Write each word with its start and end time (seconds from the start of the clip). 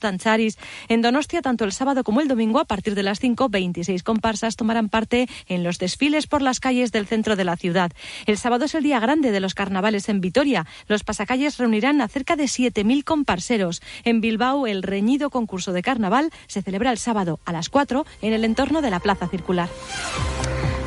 Tancharis. 0.00 0.58
En 0.88 1.02
Donostia, 1.02 1.42
tanto 1.42 1.64
el 1.64 1.72
sábado 1.72 2.02
como 2.02 2.20
el 2.20 2.26
domingo, 2.26 2.58
a 2.58 2.64
partir 2.64 2.96
de 2.96 3.04
las 3.04 3.20
5, 3.20 3.48
26 3.48 4.02
comparsas 4.02 4.56
tomarán 4.56 4.88
parte 4.88 5.28
en 5.46 5.62
los 5.62 5.78
desfiles 5.78 6.26
por 6.26 6.42
las 6.42 6.58
calles 6.58 6.90
del 6.90 7.06
centro 7.06 7.36
de 7.36 7.44
la 7.44 7.56
ciudad. 7.56 7.92
El 8.26 8.38
sábado 8.38 8.64
es 8.64 8.74
el 8.74 8.82
día 8.82 8.98
grande 8.98 9.30
de 9.30 9.40
los 9.40 9.54
carnavales 9.54 10.08
en 10.08 10.20
Vitoria. 10.20 10.66
Los 10.88 11.04
pasacalles 11.04 11.58
reunirán 11.58 12.00
a 12.00 12.08
cerca 12.08 12.34
de 12.34 12.44
7.000 12.44 13.04
comparseros. 13.04 13.82
En 14.04 14.20
Bilbao, 14.20 14.66
el 14.66 14.82
reñido 14.82 15.30
concurso 15.30 15.72
de 15.72 15.82
carnaval 15.82 16.30
se 16.46 16.62
celebra 16.62 16.90
el 16.90 16.98
sábado 16.98 17.40
a 17.44 17.52
las 17.52 17.68
4 17.68 18.04
en 18.22 18.32
el 18.32 18.44
entorno 18.44 18.82
de 18.82 18.90
la 18.90 19.00
Plaza 19.00 19.28
Circular. 19.28 19.68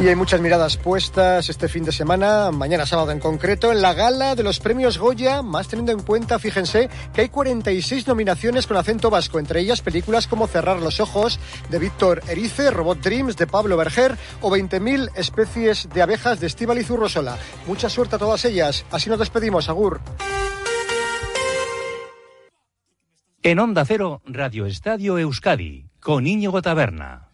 Y 0.02 0.08
hay 0.08 0.16
muchas 0.16 0.42
miradas 0.42 0.76
puestas 0.76 1.50
este 1.50 1.70
fin 1.70 1.86
de 1.86 1.92
semana, 1.92 2.52
mañana 2.52 2.86
sábado 2.86 3.12
en 3.12 3.20
concreto, 3.20 3.72
en 3.72 3.82
la 3.82 3.94
gala 3.94 4.36
de 4.36 4.44
los 4.44 4.60
premios 4.60 4.98
Goya, 4.98 5.42
más 5.42 5.68
teniendo 5.68 5.92
en 5.94 6.02
cuenta, 6.02 6.40
fíjense, 6.40 6.90
que 7.14 7.22
hay 7.22 7.30
46 7.30 8.08
nominaciones 8.08 8.68
con 8.68 8.76
acento 8.76 9.03
vasco, 9.10 9.40
entre 9.40 9.62
ellas 9.62 9.82
películas 9.82 10.28
como 10.28 10.48
Cerrar 10.48 10.80
los 10.82 11.00
Ojos, 11.00 11.40
de 11.70 11.80
Víctor 11.80 12.22
Erice, 12.28 12.72
Robot 12.72 13.00
Dreams, 13.00 13.38
de 13.38 13.48
Pablo 13.48 13.78
Berger, 13.78 14.18
o 14.42 14.50
20.000 14.50 15.10
especies 15.16 15.90
de 15.94 16.02
abejas 16.02 16.40
de 16.40 16.48
Estíbaliz 16.48 16.90
Urrosola. 16.90 17.38
Mucha 17.68 17.90
suerte 17.90 18.16
a 18.16 18.20
todas 18.20 18.46
ellas. 18.46 18.86
Así 18.92 19.10
nos 19.10 19.20
despedimos, 19.20 19.70
Agur. 19.70 20.02
En 23.42 23.60
Onda 23.60 23.84
Cero, 23.86 24.22
Radio 24.26 24.66
Estadio 24.66 25.18
Euskadi, 25.18 25.90
con 26.00 26.28
Íñigo 26.28 26.62
Taberna. 26.62 27.34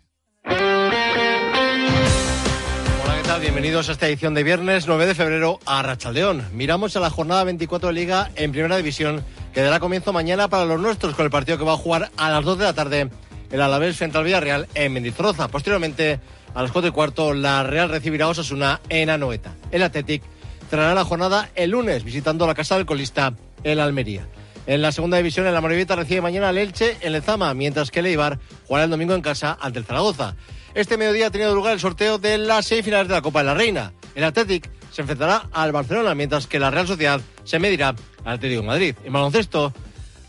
Bienvenidos 3.39 3.87
a 3.87 3.93
esta 3.93 4.07
edición 4.07 4.33
de 4.33 4.43
viernes 4.43 4.85
9 4.85 5.05
de 5.05 5.15
febrero 5.15 5.59
a 5.65 5.81
Rachaldeón. 5.81 6.43
Miramos 6.51 6.97
a 6.97 6.99
la 6.99 7.09
jornada 7.09 7.45
24 7.45 7.87
de 7.87 7.93
Liga 7.93 8.31
en 8.35 8.51
Primera 8.51 8.75
División 8.75 9.23
que 9.53 9.61
dará 9.61 9.79
comienzo 9.79 10.13
mañana 10.13 10.47
para 10.47 10.65
los 10.65 10.79
nuestros 10.79 11.15
con 11.15 11.25
el 11.25 11.31
partido 11.31 11.57
que 11.57 11.63
va 11.63 11.73
a 11.73 11.77
jugar 11.77 12.11
a 12.17 12.29
las 12.29 12.43
2 12.43 12.57
de 12.59 12.65
la 12.65 12.73
tarde 12.73 13.09
el 13.51 13.61
Alavés 13.61 13.97
frente 13.97 14.17
al 14.17 14.23
Villarreal 14.23 14.67
en 14.75 14.93
Mendizorroza. 14.93 15.47
Posteriormente, 15.47 16.19
a 16.53 16.61
las 16.61 16.71
4 16.71 16.89
y 16.89 16.91
cuarto, 16.91 17.33
la 17.33 17.63
Real 17.63 17.89
recibirá 17.89 18.25
a 18.25 18.29
Osasuna 18.29 18.79
en 18.89 19.09
Anoeta. 19.09 19.55
El 19.71 19.83
Athletic 19.83 20.23
cerrará 20.69 20.93
la 20.93 21.05
jornada 21.05 21.49
el 21.55 21.71
lunes 21.71 22.03
visitando 22.03 22.45
la 22.45 22.53
casa 22.53 22.75
del 22.75 22.85
colista, 22.85 23.33
el 23.63 23.79
Almería. 23.79 24.27
En 24.67 24.83
la 24.83 24.91
segunda 24.91 25.17
división, 25.17 25.47
el 25.47 25.55
Amorebieta 25.55 25.95
recibe 25.95 26.21
mañana 26.21 26.49
al 26.49 26.57
Elche 26.59 26.97
en 27.01 27.13
Lezama, 27.13 27.53
mientras 27.55 27.89
que 27.89 28.01
el 28.01 28.05
Eibar 28.05 28.39
jugará 28.67 28.85
el 28.85 28.91
domingo 28.91 29.15
en 29.15 29.21
casa 29.21 29.57
ante 29.59 29.79
el 29.79 29.85
Zaragoza. 29.85 30.35
Este 30.75 30.95
mediodía 30.95 31.27
ha 31.27 31.31
tenido 31.31 31.55
lugar 31.55 31.73
el 31.73 31.79
sorteo 31.79 32.19
de 32.19 32.37
las 32.37 32.67
semifinales 32.67 33.07
de 33.07 33.15
la 33.15 33.21
Copa 33.23 33.39
de 33.39 33.45
la 33.45 33.55
Reina. 33.55 33.93
El 34.13 34.23
Athletic 34.23 34.69
se 34.91 35.01
enfrentará 35.01 35.49
al 35.51 35.71
Barcelona, 35.71 36.13
mientras 36.13 36.45
que 36.45 36.59
la 36.59 36.69
Real 36.69 36.85
Sociedad 36.85 37.19
se 37.49 37.57
medirá 37.57 37.95
al 38.25 38.35
Atlético 38.35 38.61
de 38.61 38.67
Madrid. 38.67 38.95
En 39.03 39.11
baloncesto, 39.11 39.73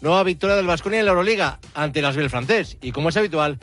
nueva 0.00 0.22
victoria 0.22 0.56
del 0.56 0.66
Vasconia 0.66 1.00
en 1.00 1.04
la 1.04 1.10
Euroliga 1.10 1.58
ante 1.74 2.00
las 2.00 2.12
Asbel 2.12 2.30
francés. 2.30 2.78
Y 2.80 2.92
como 2.92 3.10
es 3.10 3.16
habitual, 3.18 3.58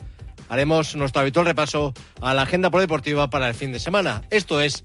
haremos 0.48 0.94
nuestro 0.94 1.22
habitual 1.22 1.44
repaso 1.44 1.92
a 2.20 2.34
la 2.34 2.42
agenda 2.42 2.70
deportiva 2.70 3.30
para 3.30 3.48
el 3.48 3.54
fin 3.54 3.72
de 3.72 3.80
semana. 3.80 4.22
Esto 4.30 4.60
es 4.60 4.84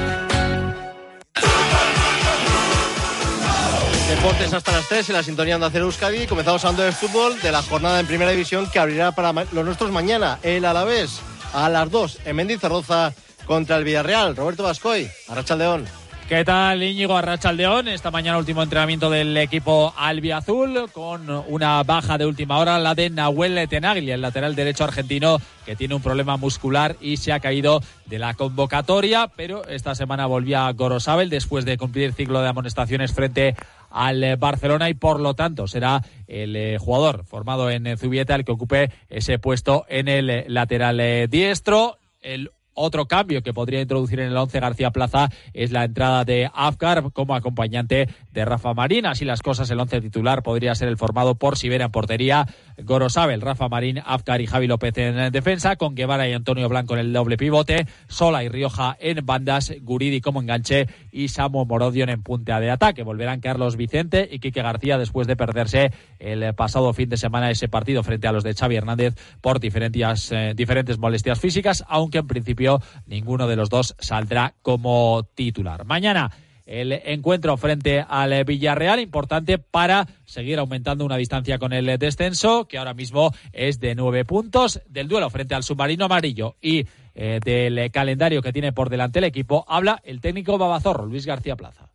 Deportes 4.21 4.53
hasta 4.53 4.73
las 4.73 4.87
3 4.87 5.09
en 5.09 5.15
la 5.15 5.23
sintonía 5.23 5.57
de 5.57 5.65
Hacer 5.65 5.81
Euskadi. 5.81 6.27
Comenzamos 6.27 6.63
hablando 6.63 6.83
de 6.83 6.91
fútbol, 6.91 7.41
de 7.41 7.51
la 7.51 7.63
jornada 7.63 7.99
en 7.99 8.05
primera 8.05 8.29
división 8.29 8.69
que 8.69 8.77
abrirá 8.77 9.13
para 9.13 9.33
los 9.33 9.65
nuestros 9.65 9.89
mañana. 9.89 10.37
El 10.43 10.63
Alavés 10.63 11.19
a 11.55 11.67
las 11.69 11.89
2 11.89 12.19
en 12.25 12.35
Mendizorroza 12.35 13.15
contra 13.47 13.77
el 13.77 13.83
Villarreal. 13.83 14.35
Roberto 14.35 14.61
Vascoy, 14.61 15.09
Arrachaldeón. 15.27 15.87
¿Qué 16.29 16.45
tal, 16.45 16.83
Íñigo 16.83 17.17
Arrachaldeón? 17.17 17.87
Esta 17.87 18.11
mañana 18.11 18.37
último 18.37 18.61
entrenamiento 18.61 19.09
del 19.09 19.35
equipo 19.35 19.93
albiazul 19.97 20.89
con 20.93 21.27
una 21.47 21.81
baja 21.81 22.19
de 22.19 22.27
última 22.27 22.59
hora, 22.59 22.77
la 22.77 22.93
de 22.93 23.09
Nahuel 23.09 23.67
Tenagli, 23.67 24.11
el 24.11 24.21
lateral 24.21 24.55
derecho 24.55 24.83
argentino 24.83 25.41
que 25.65 25.75
tiene 25.75 25.95
un 25.95 26.01
problema 26.01 26.37
muscular 26.37 26.95
y 27.01 27.17
se 27.17 27.33
ha 27.33 27.39
caído 27.39 27.81
de 28.05 28.19
la 28.19 28.35
convocatoria, 28.35 29.29
pero 29.35 29.67
esta 29.67 29.93
semana 29.93 30.25
volvía 30.25 30.67
a 30.67 30.73
Gorosabel 30.73 31.29
después 31.29 31.65
de 31.65 31.77
cumplir 31.77 32.05
el 32.05 32.13
ciclo 32.13 32.41
de 32.41 32.47
amonestaciones 32.47 33.11
frente 33.13 33.55
al 33.91 34.37
Barcelona 34.37 34.89
y 34.89 34.93
por 34.93 35.19
lo 35.19 35.33
tanto 35.35 35.67
será 35.67 36.03
el 36.27 36.55
eh, 36.55 36.77
jugador 36.79 37.25
formado 37.25 37.69
en 37.69 37.97
Zubieta 37.97 38.35
el 38.35 38.45
que 38.45 38.51
ocupe 38.51 38.91
ese 39.09 39.37
puesto 39.37 39.85
en 39.89 40.07
el 40.07 40.45
lateral 40.47 40.99
eh, 40.99 41.27
diestro. 41.29 41.97
El 42.21 42.51
otro 42.73 43.07
cambio 43.07 43.43
que 43.43 43.53
podría 43.53 43.81
introducir 43.81 44.19
en 44.19 44.27
el 44.27 44.37
11 44.37 44.59
García 44.59 44.91
Plaza 44.91 45.29
es 45.53 45.71
la 45.71 45.83
entrada 45.83 46.25
de 46.25 46.49
Afkar 46.53 47.11
como 47.11 47.35
acompañante 47.35 48.07
de 48.31 48.45
Rafa 48.45 48.73
Marín. 48.73 49.05
Así 49.05 49.25
las 49.25 49.41
cosas, 49.41 49.69
el 49.69 49.79
11 49.79 50.01
titular 50.01 50.43
podría 50.43 50.75
ser 50.75 50.87
el 50.87 50.97
formado 50.97 51.35
por 51.35 51.57
Sibera 51.57 51.85
en 51.85 51.91
portería, 51.91 52.47
Gorosabel, 52.83 53.41
Rafa 53.41 53.67
Marín, 53.69 54.01
Afkar 54.05 54.41
y 54.41 54.47
Javi 54.47 54.67
López 54.67 54.97
en 54.97 55.31
defensa, 55.31 55.75
con 55.75 55.95
Guevara 55.95 56.27
y 56.27 56.33
Antonio 56.33 56.69
Blanco 56.69 56.93
en 56.93 57.01
el 57.01 57.13
doble 57.13 57.37
pivote, 57.37 57.87
Sola 58.07 58.43
y 58.43 58.49
Rioja 58.49 58.95
en 58.99 59.25
bandas, 59.25 59.73
Guridi 59.81 60.21
como 60.21 60.41
enganche 60.41 60.87
y 61.11 61.27
Samu 61.27 61.65
Morodion 61.65 62.09
en 62.09 62.23
punta 62.23 62.59
de 62.59 62.71
ataque. 62.71 63.03
Volverán 63.03 63.41
Carlos 63.41 63.75
Vicente 63.75 64.27
y 64.31 64.39
Quique 64.39 64.61
García 64.61 64.97
después 64.97 65.27
de 65.27 65.35
perderse 65.35 65.91
el 66.19 66.53
pasado 66.55 66.93
fin 66.93 67.09
de 67.09 67.17
semana 67.17 67.51
ese 67.51 67.67
partido 67.67 68.03
frente 68.03 68.27
a 68.27 68.31
los 68.31 68.43
de 68.43 68.53
Xavi 68.53 68.75
Hernández 68.75 69.15
por 69.41 69.59
diferentes, 69.59 70.31
eh, 70.31 70.53
diferentes 70.55 70.97
molestias 70.97 71.39
físicas, 71.39 71.83
aunque 71.87 72.19
en 72.19 72.27
principio 72.27 72.60
ninguno 73.05 73.47
de 73.47 73.55
los 73.55 73.69
dos 73.69 73.95
saldrá 73.99 74.53
como 74.61 75.23
titular. 75.35 75.85
Mañana 75.85 76.31
el 76.71 76.93
encuentro 76.93 77.57
frente 77.57 78.05
al 78.07 78.45
Villarreal, 78.45 79.01
importante 79.01 79.57
para 79.57 80.07
seguir 80.25 80.57
aumentando 80.57 81.03
una 81.03 81.17
distancia 81.17 81.59
con 81.59 81.73
el 81.73 81.97
descenso, 81.99 82.65
que 82.65 82.77
ahora 82.77 82.93
mismo 82.93 83.33
es 83.51 83.81
de 83.81 83.93
nueve 83.93 84.23
puntos. 84.23 84.79
Del 84.87 85.09
duelo 85.09 85.29
frente 85.29 85.53
al 85.53 85.63
submarino 85.63 86.05
amarillo 86.05 86.55
y 86.61 86.87
eh, 87.13 87.41
del 87.43 87.91
calendario 87.91 88.41
que 88.41 88.53
tiene 88.53 88.71
por 88.71 88.89
delante 88.89 89.19
el 89.19 89.25
equipo, 89.25 89.65
habla 89.67 90.01
el 90.05 90.21
técnico 90.21 90.57
babazorro, 90.57 91.05
Luis 91.05 91.25
García 91.25 91.57
Plaza. 91.57 91.89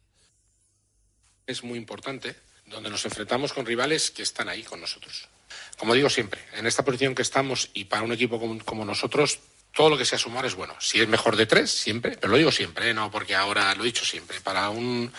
Es 1.47 1.65
muy 1.65 1.79
importante, 1.79 2.37
donde 2.67 2.91
nos 2.91 3.05
enfrentamos 3.07 3.55
con 3.55 3.65
rivales 3.65 4.11
que 4.11 4.23
están 4.23 4.51
ahí 4.51 4.63
con 4.63 4.81
nosotros. 4.81 5.29
Como 5.79 5.95
digo 5.95 6.11
siempre, 6.11 6.41
en 6.59 6.67
esta 6.67 6.85
posición 6.85 7.15
que 7.15 7.23
estamos 7.23 7.71
y 7.73 7.85
para 7.85 8.03
un 8.03 8.13
equipo 8.13 8.39
como 8.65 8.85
nosotros, 8.85 9.41
todo 9.77 9.91
lo 9.91 9.99
que 9.99 10.07
sea 10.07 10.19
sumar 10.19 10.47
es 10.47 10.55
bueno. 10.55 10.75
Si 10.81 11.03
es 11.03 11.07
mejor 11.07 11.37
de 11.37 11.45
tres, 11.45 11.71
siempre, 11.71 12.17
pero 12.19 12.31
lo 12.31 12.39
digo 12.39 12.51
siempre, 12.51 12.91
¿eh? 12.91 12.95
no 12.95 13.11
porque 13.11 13.37
ahora 13.37 13.75
lo 13.75 13.83
he 13.83 13.87
dicho 13.87 14.07
siempre. 14.07 14.41
Para 14.41 14.71
un, 14.71 15.13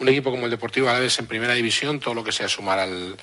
equipo 0.00 0.30
como 0.30 0.46
el 0.46 0.50
Deportivo 0.50 0.88
Alavés 0.88 1.18
en 1.18 1.26
primera 1.26 1.52
división, 1.52 2.00
todo 2.00 2.14
lo 2.14 2.24
que 2.24 2.32
sea 2.32 2.48
sumar 2.48 2.78
al, 2.78 3.18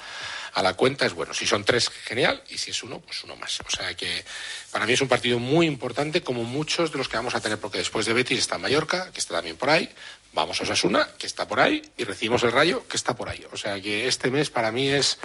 a 0.53 0.61
la 0.61 0.75
cuenta 0.75 1.07
es 1.07 1.13
bueno. 1.13 1.33
Si 1.33 1.47
son 1.47 1.63
tres, 1.63 1.89
genial, 1.89 2.43
y 2.49 2.59
si 2.59 2.69
es 2.69 2.83
uno, 2.83 2.99
pues 2.99 3.23
uno 3.23 3.35
más. 3.35 3.59
O 3.61 3.69
sea 3.71 3.95
que 3.95 4.23
para 4.71 4.85
mí 4.85 4.93
es 4.93 5.01
un 5.01 5.07
partido 5.07 5.39
muy 5.39 5.65
importante, 5.65 6.21
como 6.21 6.43
muchos 6.43 6.91
de 6.91 6.99
los 6.99 7.09
que 7.09 7.17
vamos 7.17 7.33
a 7.33 7.41
tener, 7.41 7.57
porque 7.57 7.79
después 7.79 8.05
de 8.05 8.13
Betis 8.13 8.37
está 8.37 8.59
Mallorca, 8.59 9.11
que 9.11 9.19
está 9.19 9.33
también 9.33 9.57
por 9.57 9.71
ahí, 9.71 9.89
vamos 10.35 10.59
a 10.59 10.63
Osasuna, 10.63 11.07
que 11.17 11.25
está 11.25 11.47
por 11.47 11.59
ahí, 11.59 11.81
y 11.97 12.03
recibimos 12.03 12.43
el 12.43 12.51
Rayo, 12.51 12.87
que 12.87 12.97
está 12.97 13.15
por 13.15 13.29
ahí. 13.29 13.43
O 13.51 13.57
sea 13.57 13.81
que 13.81 14.07
este 14.07 14.29
mes 14.29 14.51
para 14.51 14.71
mí 14.71 14.87
es 14.87 15.17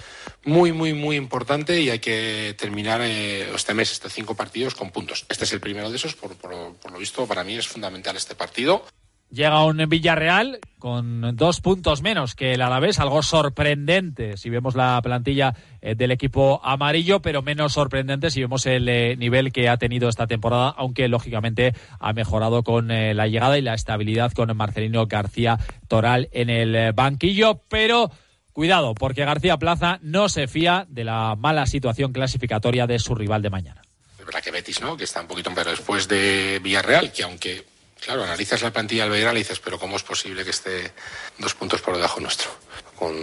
muy, 0.44 0.72
muy, 0.72 0.94
muy 0.94 1.16
importante 1.16 1.78
y 1.80 1.90
hay 1.90 1.98
que 1.98 2.54
terminar 2.56 3.02
eh, 3.02 3.52
este 3.54 3.74
mes, 3.74 3.92
estos 3.92 4.14
cinco 4.14 4.34
partidos, 4.34 4.74
con 4.74 4.90
puntos. 4.90 5.26
Este 5.28 5.44
es 5.44 5.52
el 5.52 5.60
primero 5.60 5.90
de 5.90 5.96
esos, 5.96 6.14
por, 6.14 6.34
por 6.36 6.92
lo 6.92 6.98
visto, 6.98 7.26
para 7.26 7.44
mí 7.44 7.56
es 7.56 7.68
fundamental 7.68 8.16
este 8.16 8.34
partido. 8.34 8.86
Llega 9.30 9.64
un 9.64 9.76
Villarreal 9.88 10.58
con 10.80 11.36
dos 11.36 11.60
puntos 11.60 12.02
menos 12.02 12.34
que 12.34 12.54
el 12.54 12.62
Alavés, 12.62 12.98
algo 12.98 13.22
sorprendente 13.22 14.36
si 14.36 14.50
vemos 14.50 14.74
la 14.74 15.00
plantilla 15.02 15.54
eh, 15.80 15.94
del 15.94 16.10
equipo 16.10 16.60
amarillo, 16.64 17.22
pero 17.22 17.40
menos 17.40 17.74
sorprendente 17.74 18.30
si 18.30 18.40
vemos 18.40 18.66
el 18.66 18.88
eh, 18.88 19.14
nivel 19.16 19.52
que 19.52 19.68
ha 19.68 19.76
tenido 19.76 20.08
esta 20.08 20.26
temporada, 20.26 20.74
aunque 20.76 21.06
lógicamente 21.06 21.74
ha 22.00 22.12
mejorado 22.12 22.64
con 22.64 22.90
eh, 22.90 23.14
la 23.14 23.28
llegada 23.28 23.56
y 23.56 23.62
la 23.62 23.74
estabilidad 23.74 24.32
con 24.32 24.56
Marcelino 24.56 25.06
García 25.06 25.60
Toral 25.86 26.28
en 26.32 26.50
el 26.50 26.92
banquillo, 26.92 27.62
pero 27.68 28.10
cuidado, 28.52 28.94
porque 28.94 29.24
García 29.24 29.58
Plaza 29.58 30.00
no 30.02 30.28
se 30.28 30.48
fía 30.48 30.86
de 30.88 31.04
la 31.04 31.36
mala 31.36 31.66
situación 31.66 32.12
clasificatoria 32.12 32.88
de 32.88 32.98
su 32.98 33.14
rival 33.14 33.42
de 33.42 33.50
mañana. 33.50 33.82
Es 34.18 34.26
verdad 34.26 34.42
que 34.42 34.50
Betis, 34.50 34.80
¿no? 34.80 34.96
Que 34.96 35.04
está 35.04 35.20
un 35.20 35.28
poquito, 35.28 35.52
pero 35.54 35.70
después 35.70 36.08
de 36.08 36.58
Villarreal, 36.62 37.12
que 37.12 37.22
aunque 37.22 37.69
Claro, 38.00 38.24
analizas 38.24 38.62
la 38.62 38.72
plantilla 38.72 39.04
Villarreal 39.04 39.36
y 39.36 39.40
dices, 39.40 39.60
pero 39.60 39.78
¿cómo 39.78 39.96
es 39.96 40.02
posible 40.02 40.44
que 40.44 40.50
esté 40.50 40.92
dos 41.38 41.54
puntos 41.54 41.82
por 41.82 41.94
debajo 41.94 42.18
nuestro? 42.18 42.50
Con, 42.96 43.14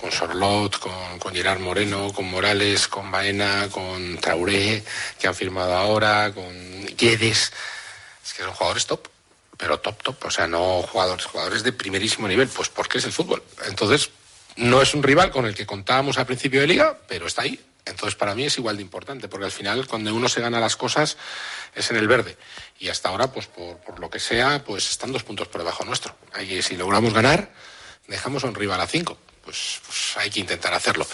con 0.00 0.10
Sorlot, 0.10 0.78
con, 0.78 1.18
con, 1.18 1.34
Gerard 1.34 1.60
Moreno, 1.60 2.12
con 2.12 2.24
Morales, 2.30 2.88
con 2.88 3.10
Baena, 3.10 3.68
con 3.70 4.16
Traoré, 4.18 4.82
que 5.18 5.28
han 5.28 5.34
firmado 5.34 5.74
ahora, 5.74 6.32
con 6.32 6.86
Guedes. 6.96 7.52
Es 8.24 8.32
que 8.32 8.42
son 8.42 8.52
jugadores 8.52 8.86
top. 8.86 9.08
pero 9.58 9.78
top, 9.80 10.02
top. 10.02 10.24
O 10.24 10.30
sea, 10.30 10.46
no 10.46 10.82
jugadores, 10.82 11.26
jugadores 11.26 11.62
de 11.62 11.72
primerísimo 11.72 12.26
nivel, 12.26 12.48
pues 12.48 12.70
porque 12.70 12.98
es 12.98 13.04
el 13.04 13.12
fútbol. 13.12 13.42
Entonces, 13.66 14.10
no 14.56 14.80
es 14.80 14.94
un 14.94 15.02
rival 15.02 15.30
con 15.30 15.44
el 15.44 15.54
que 15.54 15.66
contábamos 15.66 16.16
al 16.16 16.26
principio 16.26 16.62
de 16.62 16.66
liga, 16.66 16.98
pero 17.06 17.26
está 17.26 17.42
ahí. 17.42 17.60
Entonces, 17.90 18.14
para 18.14 18.34
mí 18.34 18.44
es 18.44 18.56
igual 18.58 18.76
de 18.76 18.82
importante, 18.82 19.28
porque 19.28 19.46
al 19.46 19.52
final, 19.52 19.86
cuando 19.86 20.14
uno 20.14 20.28
se 20.28 20.40
gana 20.40 20.60
las 20.60 20.76
cosas, 20.76 21.16
es 21.74 21.90
en 21.90 21.96
el 21.96 22.08
verde. 22.08 22.36
Y 22.78 22.88
hasta 22.88 23.08
ahora, 23.08 23.32
pues 23.32 23.46
por, 23.46 23.76
por 23.78 24.00
lo 24.00 24.08
que 24.08 24.18
sea, 24.18 24.64
pues 24.64 24.90
están 24.90 25.12
dos 25.12 25.22
puntos 25.22 25.48
por 25.48 25.60
debajo 25.60 25.84
nuestro. 25.84 26.14
Ahí, 26.32 26.62
si 26.62 26.76
logramos 26.76 27.12
ganar, 27.12 27.52
dejamos 28.08 28.44
un 28.44 28.54
rival 28.54 28.80
a 28.80 28.86
cinco. 28.86 29.18
Pues, 29.44 29.80
pues 29.86 30.16
hay 30.16 30.30
que 30.30 30.40
intentar 30.40 30.74
hacerlo. 30.74 31.06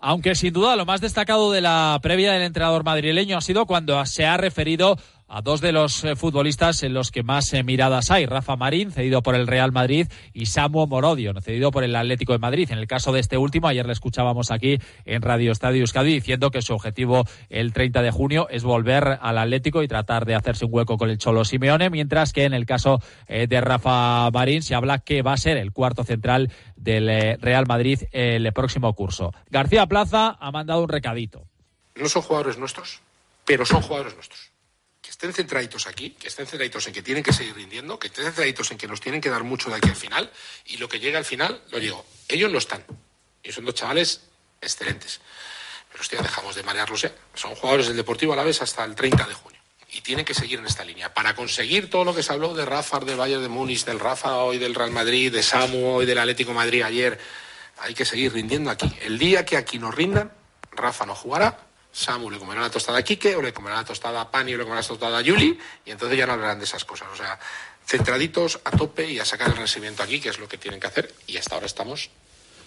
Aunque 0.00 0.34
sin 0.34 0.52
duda 0.52 0.76
lo 0.76 0.86
más 0.86 1.00
destacado 1.00 1.50
de 1.50 1.60
la 1.60 1.98
previa 2.02 2.32
del 2.32 2.42
entrenador 2.42 2.84
madrileño 2.84 3.36
ha 3.36 3.40
sido 3.40 3.66
cuando 3.66 4.04
se 4.06 4.26
ha 4.26 4.36
referido 4.36 4.96
a 5.28 5.42
dos 5.42 5.60
de 5.60 5.72
los 5.72 6.02
eh, 6.04 6.16
futbolistas 6.16 6.82
en 6.82 6.94
los 6.94 7.10
que 7.10 7.22
más 7.22 7.52
eh, 7.52 7.62
miradas 7.62 8.10
hay. 8.10 8.24
Rafa 8.24 8.56
Marín, 8.56 8.90
cedido 8.90 9.22
por 9.22 9.34
el 9.34 9.46
Real 9.46 9.72
Madrid, 9.72 10.08
y 10.32 10.46
Samuel 10.46 10.88
Morodio, 10.88 11.38
cedido 11.40 11.70
por 11.70 11.84
el 11.84 11.94
Atlético 11.94 12.32
de 12.32 12.38
Madrid. 12.38 12.68
En 12.70 12.78
el 12.78 12.86
caso 12.86 13.12
de 13.12 13.20
este 13.20 13.36
último, 13.36 13.68
ayer 13.68 13.86
le 13.86 13.92
escuchábamos 13.92 14.50
aquí 14.50 14.78
en 15.04 15.22
Radio 15.22 15.52
Estadio 15.52 15.82
Euskadi 15.82 16.14
diciendo 16.14 16.50
que 16.50 16.62
su 16.62 16.72
objetivo 16.72 17.26
el 17.50 17.72
30 17.74 18.02
de 18.02 18.10
junio 18.10 18.48
es 18.48 18.64
volver 18.64 19.18
al 19.20 19.38
Atlético 19.38 19.82
y 19.82 19.88
tratar 19.88 20.24
de 20.24 20.34
hacerse 20.34 20.64
un 20.64 20.74
hueco 20.74 20.96
con 20.96 21.10
el 21.10 21.18
Cholo 21.18 21.44
Simeone, 21.44 21.90
mientras 21.90 22.32
que 22.32 22.44
en 22.44 22.54
el 22.54 22.64
caso 22.64 23.00
eh, 23.26 23.46
de 23.46 23.60
Rafa 23.60 24.30
Marín 24.30 24.62
se 24.62 24.74
habla 24.74 24.98
que 24.98 25.20
va 25.22 25.34
a 25.34 25.36
ser 25.36 25.58
el 25.58 25.72
cuarto 25.72 26.04
central 26.04 26.50
del 26.76 27.38
Real 27.40 27.66
Madrid 27.66 28.02
el 28.12 28.50
próximo 28.52 28.94
curso. 28.94 29.34
García 29.50 29.86
Plaza 29.86 30.36
ha 30.40 30.50
mandado 30.52 30.82
un 30.82 30.88
recadito. 30.88 31.44
No 31.96 32.08
son 32.08 32.22
jugadores 32.22 32.56
nuestros, 32.56 33.00
pero 33.44 33.66
son 33.66 33.82
jugadores 33.82 34.14
nuestros 34.14 34.52
estén 35.10 35.32
centraditos 35.32 35.86
aquí, 35.86 36.10
que 36.10 36.28
estén 36.28 36.46
centraditos 36.46 36.86
en 36.86 36.92
que 36.92 37.02
tienen 37.02 37.22
que 37.22 37.32
seguir 37.32 37.54
rindiendo, 37.54 37.98
que 37.98 38.08
estén 38.08 38.24
centraditos 38.24 38.70
en 38.70 38.78
que 38.78 38.86
nos 38.86 39.00
tienen 39.00 39.20
que 39.20 39.30
dar 39.30 39.44
mucho 39.44 39.70
de 39.70 39.76
aquí 39.76 39.88
al 39.88 39.96
final, 39.96 40.30
y 40.66 40.76
lo 40.76 40.88
que 40.88 41.00
llega 41.00 41.18
al 41.18 41.24
final, 41.24 41.62
lo 41.70 41.80
digo, 41.80 42.04
ellos 42.28 42.50
no 42.50 42.58
están. 42.58 42.84
Y 43.42 43.52
son 43.52 43.64
dos 43.64 43.74
chavales 43.74 44.22
excelentes. 44.60 45.20
Pero 45.90 46.02
hostia, 46.02 46.20
dejamos 46.20 46.54
de 46.54 46.62
marearlos. 46.62 47.06
Son 47.34 47.54
jugadores 47.54 47.88
del 47.88 47.96
Deportivo 47.96 48.32
a 48.32 48.36
la 48.36 48.44
vez 48.44 48.60
hasta 48.62 48.84
el 48.84 48.94
30 48.94 49.24
de 49.26 49.34
junio. 49.34 49.60
Y 49.90 50.02
tienen 50.02 50.24
que 50.24 50.34
seguir 50.34 50.58
en 50.58 50.66
esta 50.66 50.84
línea. 50.84 51.14
Para 51.14 51.34
conseguir 51.34 51.88
todo 51.88 52.04
lo 52.04 52.14
que 52.14 52.22
se 52.22 52.32
habló 52.32 52.52
de 52.52 52.66
Rafa, 52.66 53.00
de 53.00 53.14
Bayern 53.14 53.42
de 53.42 53.48
Múnich, 53.48 53.84
del 53.84 53.98
Rafa 53.98 54.36
hoy 54.36 54.58
del 54.58 54.74
Real 54.74 54.90
Madrid, 54.90 55.32
de 55.32 55.42
Samu 55.42 55.86
hoy 55.86 56.06
del 56.06 56.18
Atlético 56.18 56.52
Madrid 56.52 56.82
ayer, 56.82 57.18
hay 57.78 57.94
que 57.94 58.04
seguir 58.04 58.32
rindiendo 58.34 58.70
aquí. 58.70 58.92
El 59.00 59.18
día 59.18 59.46
que 59.46 59.56
aquí 59.56 59.78
nos 59.78 59.94
rindan, 59.94 60.30
Rafa 60.72 61.06
no 61.06 61.14
jugará, 61.14 61.67
Samu 61.92 62.30
le 62.30 62.38
comerá 62.38 62.60
la 62.60 62.70
tostada 62.70 62.98
a 62.98 63.02
Quique, 63.02 63.34
o 63.34 63.42
le 63.42 63.52
comerá 63.52 63.76
la 63.76 63.84
tostada 63.84 64.20
a 64.20 64.30
Pani, 64.30 64.54
o 64.54 64.58
le 64.58 64.64
comerá 64.64 64.82
la 64.82 64.86
tostada 64.86 65.18
a 65.18 65.20
Yuli, 65.20 65.58
y 65.84 65.90
entonces 65.90 66.16
ya 66.18 66.26
no 66.26 66.34
hablarán 66.34 66.58
de 66.58 66.64
esas 66.64 66.84
cosas. 66.84 67.08
O 67.12 67.16
sea, 67.16 67.38
centraditos 67.84 68.60
a 68.64 68.70
tope 68.70 69.10
y 69.10 69.18
a 69.18 69.24
sacar 69.24 69.48
el 69.48 69.54
renacimiento 69.54 70.02
aquí, 70.02 70.20
que 70.20 70.28
es 70.28 70.38
lo 70.38 70.48
que 70.48 70.58
tienen 70.58 70.78
que 70.78 70.86
hacer, 70.86 71.12
y 71.26 71.36
hasta 71.36 71.54
ahora 71.54 71.66
estamos 71.66 72.10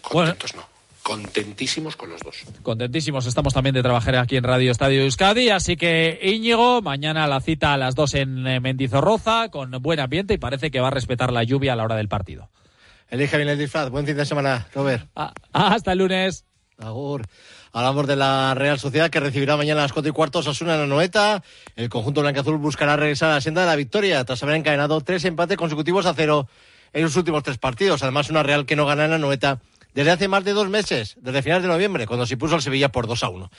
contentos, 0.01 0.55
¿no? 0.55 0.67
Contentísimos 1.03 1.95
con 1.95 2.09
los 2.09 2.21
dos. 2.21 2.43
Contentísimos 2.61 3.25
estamos 3.25 3.53
también 3.53 3.73
de 3.73 3.81
trabajar 3.81 4.15
aquí 4.17 4.37
en 4.37 4.43
Radio 4.43 4.71
Estadio 4.71 5.01
Euskadi, 5.01 5.49
así 5.49 5.75
que 5.75 6.19
Íñigo, 6.21 6.81
mañana 6.81 7.27
la 7.27 7.41
cita 7.41 7.73
a 7.73 7.77
las 7.77 7.95
dos 7.95 8.13
en 8.13 8.45
eh, 8.45 8.59
Mendizorroza, 8.59 9.49
con 9.49 9.71
buen 9.81 9.99
ambiente 9.99 10.35
y 10.35 10.37
parece 10.37 10.69
que 10.69 10.79
va 10.79 10.89
a 10.89 10.91
respetar 10.91 11.33
la 11.33 11.43
lluvia 11.43 11.73
a 11.73 11.75
la 11.75 11.83
hora 11.83 11.95
del 11.95 12.07
partido. 12.07 12.49
Elige 13.09 13.35
bien 13.35 13.49
el 13.49 13.57
disfraz. 13.57 13.89
Buen 13.89 14.05
fin 14.05 14.15
de 14.15 14.25
semana, 14.25 14.67
Robert. 14.73 15.07
Ah, 15.15 15.33
hasta 15.51 15.91
el 15.91 15.97
lunes. 15.97 16.45
Agur. 16.83 17.23
Hablamos 17.73 18.07
de 18.07 18.15
la 18.15 18.53
Real 18.53 18.79
Sociedad 18.79 19.09
que 19.09 19.19
recibirá 19.19 19.55
mañana 19.55 19.81
a 19.81 19.83
las 19.83 19.93
cuatro 19.93 20.09
y 20.09 20.13
cuarto 20.13 20.39
Osasuna 20.39 20.73
en 20.73 20.81
la 20.81 20.87
Noeta. 20.87 21.43
El 21.75 21.89
conjunto 21.89 22.21
blanca-azul 22.21 22.57
buscará 22.57 22.97
regresar 22.97 23.31
a 23.31 23.35
la 23.35 23.41
senda 23.41 23.61
de 23.61 23.67
la 23.67 23.75
victoria 23.75 24.23
tras 24.25 24.43
haber 24.43 24.55
encadenado 24.55 25.01
tres 25.01 25.23
empates 25.25 25.57
consecutivos 25.57 26.05
a 26.05 26.13
cero 26.13 26.47
en 26.93 27.03
los 27.03 27.15
últimos 27.15 27.43
tres 27.43 27.57
partidos. 27.57 28.03
Además, 28.03 28.29
una 28.29 28.43
Real 28.43 28.65
que 28.65 28.75
no 28.75 28.85
gana 28.85 29.05
en 29.05 29.11
la 29.11 29.17
Noeta 29.17 29.61
desde 29.93 30.11
hace 30.11 30.27
más 30.27 30.43
de 30.43 30.53
dos 30.53 30.69
meses, 30.69 31.17
desde 31.19 31.41
finales 31.41 31.63
de 31.63 31.69
noviembre, 31.69 32.07
cuando 32.07 32.25
se 32.25 32.37
puso 32.37 32.55
al 32.55 32.61
Sevilla 32.61 32.89
por 32.89 33.07
2 33.07 33.23
a 33.23 33.29
1. 33.29 33.51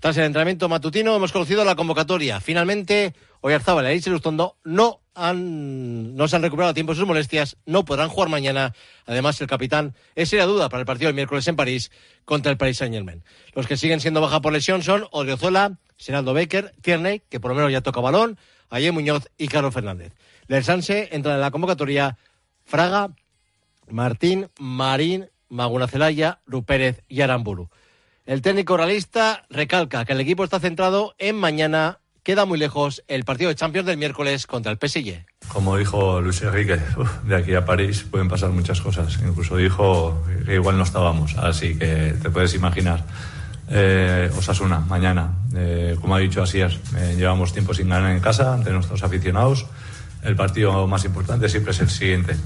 Tras 0.00 0.16
el 0.18 0.24
entrenamiento 0.24 0.68
matutino 0.68 1.16
hemos 1.16 1.32
conocido 1.32 1.64
la 1.64 1.76
convocatoria. 1.76 2.40
Finalmente, 2.40 3.14
Oyarzábal 3.40 3.84
y 3.84 3.88
Alice 3.88 4.10
Lustondo 4.10 4.56
no 4.64 5.00
han, 5.14 6.16
no 6.16 6.28
se 6.28 6.36
han 6.36 6.42
recuperado 6.42 6.70
a 6.70 6.74
tiempo 6.74 6.94
sus 6.94 7.06
molestias, 7.06 7.56
no 7.66 7.84
podrán 7.84 8.08
jugar 8.08 8.28
mañana. 8.28 8.74
Además, 9.06 9.40
el 9.40 9.46
capitán 9.46 9.94
es 10.14 10.32
la 10.32 10.46
duda 10.46 10.68
para 10.68 10.80
el 10.80 10.86
partido 10.86 11.08
del 11.08 11.14
miércoles 11.14 11.46
en 11.48 11.56
París 11.56 11.90
contra 12.24 12.52
el 12.52 12.58
Paris 12.58 12.78
Saint-Germain. 12.78 13.24
Los 13.54 13.66
que 13.66 13.76
siguen 13.76 14.00
siendo 14.00 14.20
baja 14.20 14.40
por 14.40 14.52
lesión 14.52 14.82
son 14.82 15.06
Odriozola, 15.10 15.78
Seraldo 15.96 16.34
Becker, 16.34 16.72
Tierney, 16.82 17.22
que 17.28 17.40
por 17.40 17.50
lo 17.50 17.54
menos 17.56 17.72
ya 17.72 17.80
toca 17.80 18.00
balón, 18.00 18.38
Ayer 18.70 18.92
Muñoz 18.92 19.28
y 19.38 19.48
Carlos 19.48 19.72
Fernández. 19.72 20.12
Del 20.46 20.64
Sanse 20.64 21.08
entra 21.12 21.34
en 21.34 21.40
la 21.40 21.50
convocatoria 21.50 22.18
Fraga, 22.64 23.14
Martín, 23.88 24.48
Marín, 24.58 25.30
Maguna 25.48 25.88
Celaya, 25.88 26.40
Rupérez 26.46 27.02
y 27.08 27.22
Aramburu. 27.22 27.70
El 28.26 28.42
técnico 28.42 28.76
realista 28.76 29.46
recalca 29.48 30.04
que 30.04 30.12
el 30.12 30.20
equipo 30.20 30.44
está 30.44 30.60
centrado 30.60 31.14
en 31.18 31.36
mañana. 31.36 32.00
Queda 32.28 32.44
muy 32.44 32.58
lejos 32.58 33.02
el 33.08 33.24
partido 33.24 33.48
de 33.48 33.54
Champions 33.54 33.86
del 33.86 33.96
miércoles 33.96 34.46
contra 34.46 34.70
el 34.70 34.76
PSG. 34.76 35.24
Como 35.48 35.78
dijo 35.78 36.20
Luis 36.20 36.42
Enrique, 36.42 36.78
de 37.24 37.34
aquí 37.34 37.54
a 37.54 37.64
París 37.64 38.04
pueden 38.10 38.28
pasar 38.28 38.50
muchas 38.50 38.82
cosas. 38.82 39.18
Incluso 39.26 39.56
dijo 39.56 40.22
que 40.44 40.56
igual 40.56 40.76
no 40.76 40.84
estábamos, 40.84 41.38
así 41.38 41.78
que 41.78 42.14
te 42.20 42.28
puedes 42.28 42.52
imaginar. 42.52 43.02
Eh, 43.70 44.30
Osasuna, 44.36 44.80
mañana. 44.80 45.38
Eh, 45.56 45.96
como 46.02 46.16
ha 46.16 46.18
dicho 46.18 46.42
Asier, 46.42 46.78
eh, 46.98 47.14
llevamos 47.16 47.54
tiempo 47.54 47.72
sin 47.72 47.88
ganar 47.88 48.10
en 48.10 48.20
casa 48.20 48.52
ante 48.52 48.72
nuestros 48.72 49.02
aficionados. 49.02 49.64
El 50.22 50.36
partido 50.36 50.86
más 50.86 51.06
importante 51.06 51.48
siempre 51.48 51.70
es 51.70 51.80
el 51.80 51.88
siguiente 51.88 52.36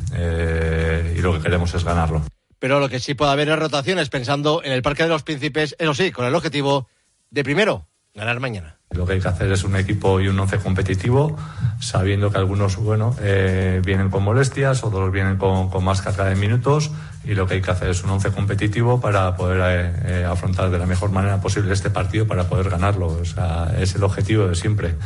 y 1.17 1.21
lo 1.23 1.33
que 1.33 1.41
queremos 1.41 1.75
es 1.75 1.83
ganarlo 1.83 2.23
pero 2.61 2.79
lo 2.79 2.89
que 2.89 3.01
sí 3.01 3.15
puede 3.15 3.33
haber 3.33 3.49
es 3.49 3.59
rotaciones 3.59 4.09
pensando 4.11 4.63
en 4.63 4.71
el 4.71 4.83
Parque 4.83 5.03
de 5.03 5.09
los 5.09 5.25
Príncipes, 5.25 5.75
eso 5.81 5.95
sí, 5.95 6.13
con 6.13 6.25
el 6.27 6.35
objetivo 6.37 6.87
de 7.29 7.43
primero, 7.43 7.89
ganar 8.15 8.39
mañana. 8.39 8.79
Lo 8.95 9.07
que 9.07 9.15
hay 9.15 9.21
que 9.21 9.29
hacer 9.29 9.51
es 9.51 9.65
un 9.65 9.77
equipo 9.77 10.21
y 10.21 10.29
un 10.29 10.39
once 10.39 10.59
competitivo, 10.59 11.37
sabiendo 11.81 12.31
que 12.31 12.39
algunos, 12.39 12.77
bueno, 12.77 13.17
eh, 13.21 13.81
vienen 13.85 14.11
con 14.11 14.23
molestias, 14.23 14.85
otros 14.85 15.11
vienen 15.11 15.39
con, 15.39 15.71
más 15.83 16.03
carga 16.03 16.27
de 16.27 16.35
minutos, 16.35 16.91
y 17.25 17.35
lo 17.35 17.47
que 17.47 17.55
hay 17.55 17.63
que 17.63 17.71
hacer 17.71 17.91
es 17.91 18.05
un 18.05 18.11
once 18.11 18.31
competitivo 18.31 19.01
para 19.01 19.35
poder 19.37 19.61
eh, 19.63 20.21
eh, 20.21 20.25
afrontar 20.25 20.71
de 20.71 20.79
la 20.79 20.87
mejor 20.87 21.11
manera 21.11 21.41
posible 21.41 21.73
este 21.73 21.91
partido 21.91 22.27
para 22.27 22.49
poder 22.49 22.69
ganarlo. 22.69 23.07
O 23.07 23.25
sea, 23.25 23.73
es 23.79 23.95
el 23.95 24.03
objetivo 24.03 24.49
de 24.49 24.55
siempre. 24.55 24.97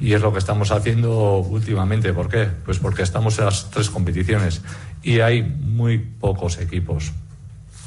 Y 0.00 0.12
es 0.12 0.22
lo 0.22 0.32
que 0.32 0.38
estamos 0.38 0.70
haciendo 0.70 1.38
últimamente. 1.38 2.12
¿Por 2.12 2.28
qué? 2.28 2.48
Pues 2.64 2.78
porque 2.78 3.02
estamos 3.02 3.38
en 3.38 3.46
las 3.46 3.70
tres 3.70 3.90
competiciones 3.90 4.62
y 5.02 5.20
hay 5.20 5.42
muy 5.42 5.98
pocos 5.98 6.58
equipos 6.58 7.12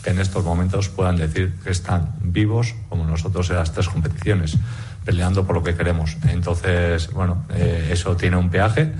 en 0.09 0.19
estos 0.19 0.43
momentos 0.43 0.89
puedan 0.89 1.17
decir 1.17 1.53
que 1.63 1.71
están 1.71 2.13
vivos 2.21 2.75
como 2.89 3.03
nosotros 3.05 3.49
en 3.49 3.57
las 3.57 3.71
tres 3.71 3.89
competiciones 3.89 4.57
peleando 5.05 5.45
por 5.45 5.55
lo 5.55 5.63
que 5.63 5.73
queremos. 5.73 6.17
Entonces, 6.29 7.11
bueno, 7.13 7.45
eh, 7.55 7.89
eso 7.91 8.17
tiene 8.17 8.35
un 8.35 8.49
peaje, 8.49 8.91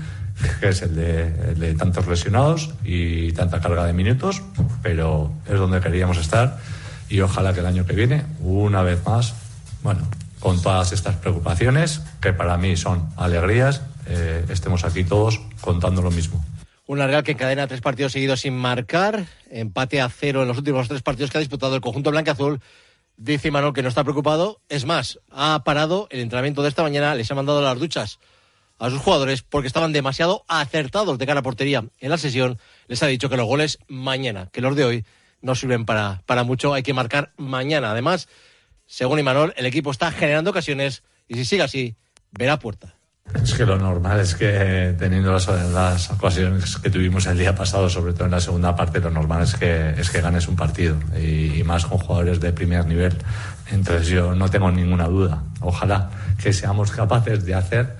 que 0.60 0.68
es 0.70 0.82
el 0.82 0.94
de, 0.96 1.74
tantos 1.74 2.06
lesionados 2.06 2.70
y 2.82 3.32
tanta 3.32 3.60
carga 3.60 3.84
de 3.84 3.92
minutos, 3.92 4.42
pero 4.82 5.32
es 5.46 5.58
donde 5.58 5.80
queríamos 5.80 6.16
estar 6.16 6.58
y 7.10 7.20
ojalá 7.20 7.52
que 7.52 7.60
el 7.60 7.66
año 7.66 7.84
que 7.84 7.94
viene, 7.94 8.24
una 8.40 8.82
vez 8.82 9.04
más, 9.04 9.34
bueno, 9.82 10.00
con 10.40 10.60
todas 10.62 10.92
estas 10.92 11.16
preocupaciones, 11.16 12.00
que 12.20 12.32
para 12.32 12.56
mí 12.56 12.76
son 12.76 13.08
alegrías, 13.16 13.82
eh, 14.06 14.44
estemos 14.48 14.84
aquí 14.84 15.04
todos 15.04 15.40
contando 15.60 16.00
lo 16.00 16.10
mismo. 16.10 16.42
Una 16.88 17.06
Real 17.06 17.22
que 17.22 17.32
encadena 17.32 17.66
tres 17.66 17.82
partidos 17.82 18.12
seguidos 18.12 18.40
sin 18.40 18.56
marcar, 18.56 19.26
empate 19.50 20.00
a 20.00 20.08
cero 20.08 20.40
en 20.40 20.48
los 20.48 20.56
últimos 20.56 20.88
tres 20.88 21.02
partidos 21.02 21.30
que 21.30 21.36
ha 21.36 21.40
disputado 21.40 21.74
el 21.74 21.82
conjunto 21.82 22.10
blanca-azul 22.10 22.62
Dice 23.18 23.50
Manuel 23.50 23.74
que 23.74 23.82
no 23.82 23.90
está 23.90 24.04
preocupado. 24.04 24.62
Es 24.70 24.86
más, 24.86 25.20
ha 25.30 25.62
parado 25.64 26.06
el 26.10 26.20
entrenamiento 26.20 26.62
de 26.62 26.70
esta 26.70 26.82
mañana, 26.82 27.14
les 27.14 27.30
ha 27.30 27.34
mandado 27.34 27.60
las 27.60 27.78
duchas 27.78 28.20
a 28.78 28.88
sus 28.88 29.00
jugadores 29.00 29.42
porque 29.42 29.66
estaban 29.66 29.92
demasiado 29.92 30.46
acertados 30.48 31.18
de 31.18 31.26
cara 31.26 31.40
a 31.40 31.42
portería. 31.42 31.84
En 31.98 32.08
la 32.08 32.16
sesión 32.16 32.58
les 32.86 33.02
ha 33.02 33.06
dicho 33.06 33.28
que 33.28 33.36
los 33.36 33.46
goles 33.46 33.80
mañana, 33.86 34.48
que 34.50 34.62
los 34.62 34.74
de 34.74 34.84
hoy 34.86 35.04
no 35.42 35.54
sirven 35.54 35.84
para, 35.84 36.22
para 36.24 36.42
mucho, 36.42 36.72
hay 36.72 36.82
que 36.82 36.94
marcar 36.94 37.32
mañana. 37.36 37.90
Además, 37.90 38.30
según 38.86 39.18
Imanol, 39.18 39.52
el 39.58 39.66
equipo 39.66 39.90
está 39.90 40.10
generando 40.10 40.52
ocasiones 40.52 41.02
y 41.28 41.34
si 41.34 41.44
sigue 41.44 41.64
así, 41.64 41.96
verá 42.30 42.58
puerta. 42.58 42.97
Es 43.34 43.54
que 43.54 43.66
lo 43.66 43.76
normal 43.76 44.20
es 44.20 44.34
que 44.34 44.94
teniendo 44.98 45.32
las, 45.32 46.10
ocasiones 46.10 46.76
que 46.78 46.90
tuvimos 46.90 47.26
el 47.26 47.38
día 47.38 47.54
pasado, 47.54 47.88
sobre 47.88 48.12
todo 48.12 48.24
en 48.24 48.30
la 48.30 48.40
segunda 48.40 48.74
parte, 48.74 49.00
lo 49.00 49.10
normal 49.10 49.42
es 49.42 49.54
que, 49.54 49.90
es 49.90 50.10
que 50.10 50.20
ganes 50.20 50.48
un 50.48 50.56
partido 50.56 50.96
y, 51.16 51.62
más 51.64 51.84
con 51.84 51.98
jugadores 51.98 52.40
de 52.40 52.52
primer 52.52 52.86
nivel. 52.86 53.16
Entonces 53.70 54.08
yo 54.08 54.34
no 54.34 54.48
tengo 54.48 54.70
ninguna 54.70 55.06
duda. 55.08 55.42
Ojalá 55.60 56.10
que 56.42 56.52
seamos 56.52 56.90
capaces 56.90 57.44
de 57.44 57.54
hacer 57.54 57.96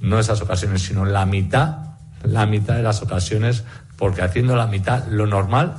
no 0.00 0.18
esas 0.18 0.40
ocasiones, 0.40 0.82
sino 0.82 1.04
la 1.04 1.26
mitad, 1.26 1.76
la 2.22 2.46
mitad 2.46 2.76
de 2.76 2.82
las 2.82 3.02
ocasiones, 3.02 3.64
porque 3.98 4.22
haciendo 4.22 4.56
la 4.56 4.66
mitad, 4.66 5.06
lo 5.08 5.26
normal 5.26 5.76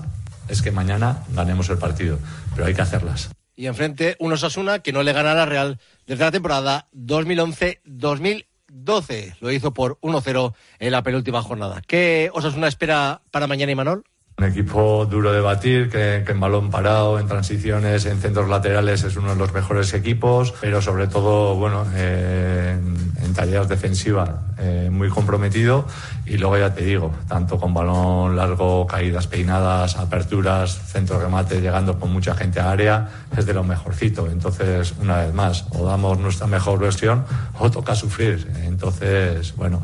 es 0.47 0.61
que 0.61 0.71
mañana 0.71 1.23
ganemos 1.33 1.69
el 1.69 1.79
partido, 1.79 2.19
pero 2.53 2.67
hay 2.67 2.75
que 2.75 2.81
hacerlas. 2.81 3.29
Y 3.55 3.67
enfrente, 3.67 4.15
unos 4.19 4.43
Asuna 4.43 4.79
que 4.79 4.93
no 4.93 5.03
le 5.03 5.13
gana 5.13 5.31
a 5.31 5.35
la 5.35 5.45
Real 5.45 5.79
desde 6.05 6.23
la 6.23 6.31
temporada 6.31 6.87
2011-2012. 6.95 8.45
12. 8.71 9.35
Lo 9.39 9.51
hizo 9.51 9.73
por 9.73 9.99
1-0 10.01 10.53
en 10.79 10.91
la 10.91 11.03
penúltima 11.03 11.41
jornada. 11.41 11.81
¿Qué 11.85 12.29
Osasuna 12.33 12.67
espera 12.67 13.21
para 13.31 13.47
mañana, 13.47 13.71
Imanol? 13.71 14.03
Un 14.37 14.45
equipo 14.45 15.05
duro 15.05 15.31
de 15.31 15.39
batir, 15.39 15.89
que, 15.89 16.23
en 16.27 16.39
balón 16.39 16.71
parado, 16.71 17.19
en 17.19 17.27
transiciones, 17.27 18.05
en 18.05 18.19
centros 18.19 18.49
laterales 18.49 19.03
es 19.03 19.15
uno 19.15 19.31
de 19.31 19.35
los 19.35 19.53
mejores 19.53 19.93
equipos, 19.93 20.53
pero 20.59 20.81
sobre 20.81 21.07
todo, 21.07 21.55
bueno, 21.55 21.85
en, 21.95 23.13
en, 23.21 23.33
tareas 23.35 23.69
defensivas 23.69 24.29
eh, 24.57 24.89
muy 24.91 25.09
comprometido 25.09 25.85
y 26.25 26.37
luego 26.37 26.57
ya 26.57 26.73
te 26.73 26.83
digo, 26.83 27.11
tanto 27.27 27.59
con 27.59 27.73
balón 27.73 28.35
largo, 28.35 28.87
caídas 28.87 29.27
peinadas, 29.27 29.97
aperturas, 29.97 30.71
centro 30.87 31.19
remate, 31.19 31.61
llegando 31.61 31.99
con 31.99 32.11
mucha 32.11 32.33
gente 32.33 32.59
a 32.59 32.71
área, 32.71 33.09
es 33.37 33.45
de 33.45 33.53
lo 33.53 33.63
mejorcito. 33.63 34.27
Entonces, 34.27 34.95
una 34.99 35.17
vez 35.17 35.33
más, 35.33 35.65
o 35.71 35.85
damos 35.85 36.17
nuestra 36.17 36.47
mejor 36.47 36.79
versión 36.79 37.25
o 37.59 37.69
toca 37.69 37.93
sufrir. 37.95 38.51
Entonces, 38.65 39.55
bueno 39.55 39.81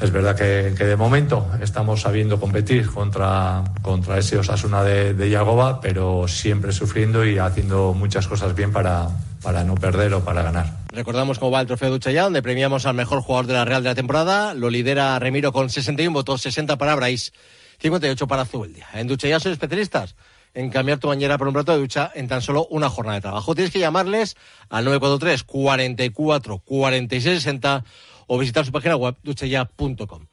es 0.00 0.10
verdad 0.10 0.36
que, 0.36 0.74
que, 0.76 0.84
de 0.84 0.96
momento 0.96 1.46
estamos 1.60 2.00
sabiendo 2.00 2.40
competir 2.40 2.88
contra, 2.88 3.64
contra 3.82 4.18
ese 4.18 4.38
Osasuna 4.38 4.82
de, 4.82 5.14
de 5.14 5.30
Yagoba, 5.30 5.80
pero 5.80 6.26
siempre 6.26 6.72
sufriendo 6.72 7.24
y 7.24 7.38
haciendo 7.38 7.92
muchas 7.94 8.26
cosas 8.26 8.54
bien 8.54 8.72
para, 8.72 9.08
para 9.42 9.64
no 9.64 9.74
perder 9.74 10.14
o 10.14 10.24
para 10.24 10.42
ganar. 10.42 10.78
Recordamos 10.88 11.38
cómo 11.38 11.52
va 11.52 11.60
el 11.60 11.66
trofeo 11.66 11.90
Duchaya, 11.90 12.24
donde 12.24 12.42
premiamos 12.42 12.86
al 12.86 12.94
mejor 12.94 13.20
jugador 13.20 13.46
de 13.46 13.54
la 13.54 13.64
Real 13.64 13.82
de 13.82 13.90
la 13.90 13.94
temporada. 13.94 14.54
Lo 14.54 14.70
lidera 14.70 15.18
Remiro 15.18 15.52
con 15.52 15.70
61 15.70 16.12
votos, 16.12 16.42
60 16.42 16.78
para 16.78 16.94
Brais, 16.94 17.32
58 17.80 18.26
para 18.26 18.44
Zubeldia. 18.44 18.88
En 18.94 19.06
Duchaya 19.06 19.38
son 19.38 19.52
especialistas 19.52 20.16
en 20.54 20.70
cambiar 20.70 20.98
tu 20.98 21.08
bañera 21.08 21.38
por 21.38 21.46
un 21.46 21.54
plato 21.54 21.72
de 21.72 21.78
ducha 21.78 22.10
en 22.14 22.28
tan 22.28 22.42
solo 22.42 22.66
una 22.70 22.90
jornada 22.90 23.16
de 23.16 23.22
trabajo. 23.22 23.54
Tienes 23.54 23.72
que 23.72 23.78
llamarles 23.78 24.36
al 24.68 24.84
943 24.84 25.44
44 25.44 26.58
46 26.58 27.42
60 27.42 27.84
o 28.32 28.38
visitar 28.38 28.64
su 28.64 28.70
página 28.70 28.94
web 28.94 29.16
duchaya.com. 29.24 30.26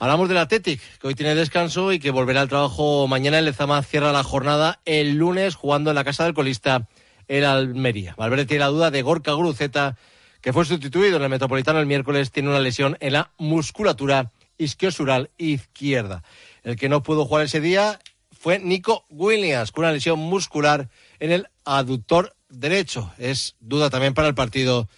Hablamos 0.00 0.28
del 0.28 0.38
Athletic, 0.38 0.80
que 0.98 1.06
hoy 1.06 1.14
tiene 1.14 1.36
descanso 1.36 1.92
y 1.92 2.00
que 2.00 2.10
volverá 2.10 2.40
al 2.40 2.48
trabajo 2.48 3.06
mañana. 3.06 3.38
El 3.38 3.44
Lezama 3.44 3.80
cierra 3.84 4.10
la 4.10 4.24
jornada 4.24 4.80
el 4.84 5.14
lunes 5.14 5.54
jugando 5.54 5.90
en 5.90 5.94
la 5.94 6.02
casa 6.02 6.24
del 6.24 6.34
colista 6.34 6.88
el 7.28 7.44
Almería. 7.44 8.16
Valverde 8.18 8.44
tiene 8.44 8.64
la 8.64 8.70
duda 8.70 8.90
de 8.90 9.02
Gorka 9.02 9.34
Guruceta, 9.34 9.96
que 10.40 10.52
fue 10.52 10.64
sustituido 10.64 11.16
en 11.16 11.22
el 11.22 11.28
Metropolitano 11.28 11.78
el 11.78 11.86
miércoles, 11.86 12.32
tiene 12.32 12.48
una 12.48 12.58
lesión 12.58 12.96
en 12.98 13.12
la 13.12 13.30
musculatura 13.38 14.32
isquiosural 14.56 15.30
izquierda. 15.38 16.24
El 16.64 16.74
que 16.74 16.88
no 16.88 17.04
pudo 17.04 17.24
jugar 17.24 17.44
ese 17.44 17.60
día 17.60 18.00
fue 18.32 18.58
Nico 18.58 19.04
Williams, 19.10 19.70
con 19.70 19.84
una 19.84 19.92
lesión 19.92 20.18
muscular 20.18 20.88
en 21.20 21.30
el 21.30 21.46
aductor 21.64 22.34
derecho. 22.48 23.12
Es 23.16 23.54
duda 23.60 23.90
también 23.90 24.14
para 24.14 24.26
el 24.26 24.34
partido 24.34 24.88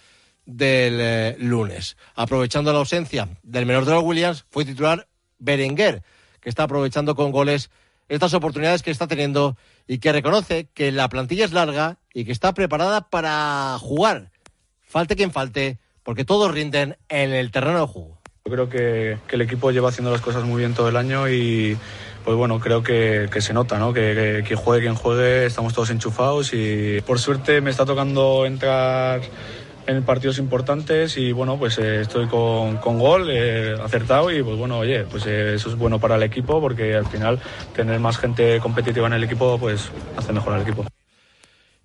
del 0.45 0.97
eh, 0.99 1.35
lunes. 1.39 1.97
Aprovechando 2.15 2.71
la 2.71 2.79
ausencia 2.79 3.29
del 3.43 3.65
menor 3.65 3.85
de 3.85 3.91
los 3.91 4.03
Williams, 4.03 4.45
fue 4.49 4.65
titular 4.65 5.07
Berenguer, 5.39 6.03
que 6.39 6.49
está 6.49 6.63
aprovechando 6.63 7.15
con 7.15 7.31
goles 7.31 7.69
estas 8.09 8.33
oportunidades 8.33 8.83
que 8.83 8.91
está 8.91 9.07
teniendo 9.07 9.55
y 9.87 9.99
que 9.99 10.11
reconoce 10.11 10.67
que 10.73 10.91
la 10.91 11.07
plantilla 11.07 11.45
es 11.45 11.53
larga 11.53 11.97
y 12.13 12.25
que 12.25 12.31
está 12.31 12.53
preparada 12.53 13.09
para 13.09 13.77
jugar. 13.79 14.31
Falte 14.81 15.15
quien 15.15 15.31
falte, 15.31 15.79
porque 16.03 16.25
todos 16.25 16.51
rinden 16.51 16.97
en 17.07 17.31
el 17.31 17.51
terreno 17.51 17.79
de 17.79 17.87
juego. 17.87 18.21
Yo 18.43 18.51
creo 18.51 18.69
que, 18.69 19.17
que 19.27 19.35
el 19.35 19.41
equipo 19.43 19.71
lleva 19.71 19.89
haciendo 19.89 20.11
las 20.11 20.19
cosas 20.19 20.43
muy 20.43 20.59
bien 20.59 20.73
todo 20.73 20.89
el 20.89 20.97
año 20.97 21.29
y 21.29 21.77
pues 22.25 22.35
bueno, 22.37 22.59
creo 22.59 22.83
que, 22.83 23.29
que 23.31 23.41
se 23.41 23.53
nota, 23.53 23.79
¿no? 23.79 23.93
Que, 23.93 24.43
que, 24.47 24.55
juegue 24.55 24.83
quien 24.83 24.95
juegue, 24.95 25.45
estamos 25.45 25.73
todos 25.73 25.89
enchufados 25.89 26.51
y 26.53 27.01
por 27.05 27.19
suerte 27.19 27.61
me 27.61 27.71
está 27.71 27.85
tocando 27.85 28.45
entrar 28.45 29.21
en 29.87 30.03
partidos 30.03 30.37
importantes 30.37 31.17
y 31.17 31.31
bueno, 31.31 31.57
pues 31.57 31.77
eh, 31.77 32.01
estoy 32.01 32.27
con, 32.27 32.77
con 32.77 32.99
gol 32.99 33.29
eh, 33.29 33.75
acertado 33.81 34.31
y 34.31 34.41
pues 34.43 34.57
bueno, 34.57 34.79
oye, 34.79 35.03
pues 35.03 35.25
eh, 35.25 35.55
eso 35.55 35.69
es 35.69 35.75
bueno 35.75 35.99
para 35.99 36.15
el 36.15 36.23
equipo 36.23 36.61
porque 36.61 36.95
al 36.95 37.07
final 37.07 37.39
tener 37.75 37.99
más 37.99 38.17
gente 38.17 38.59
competitiva 38.59 39.07
en 39.07 39.13
el 39.13 39.23
equipo 39.23 39.57
pues 39.59 39.91
hace 40.17 40.33
mejor 40.33 40.53
al 40.53 40.61
equipo. 40.61 40.85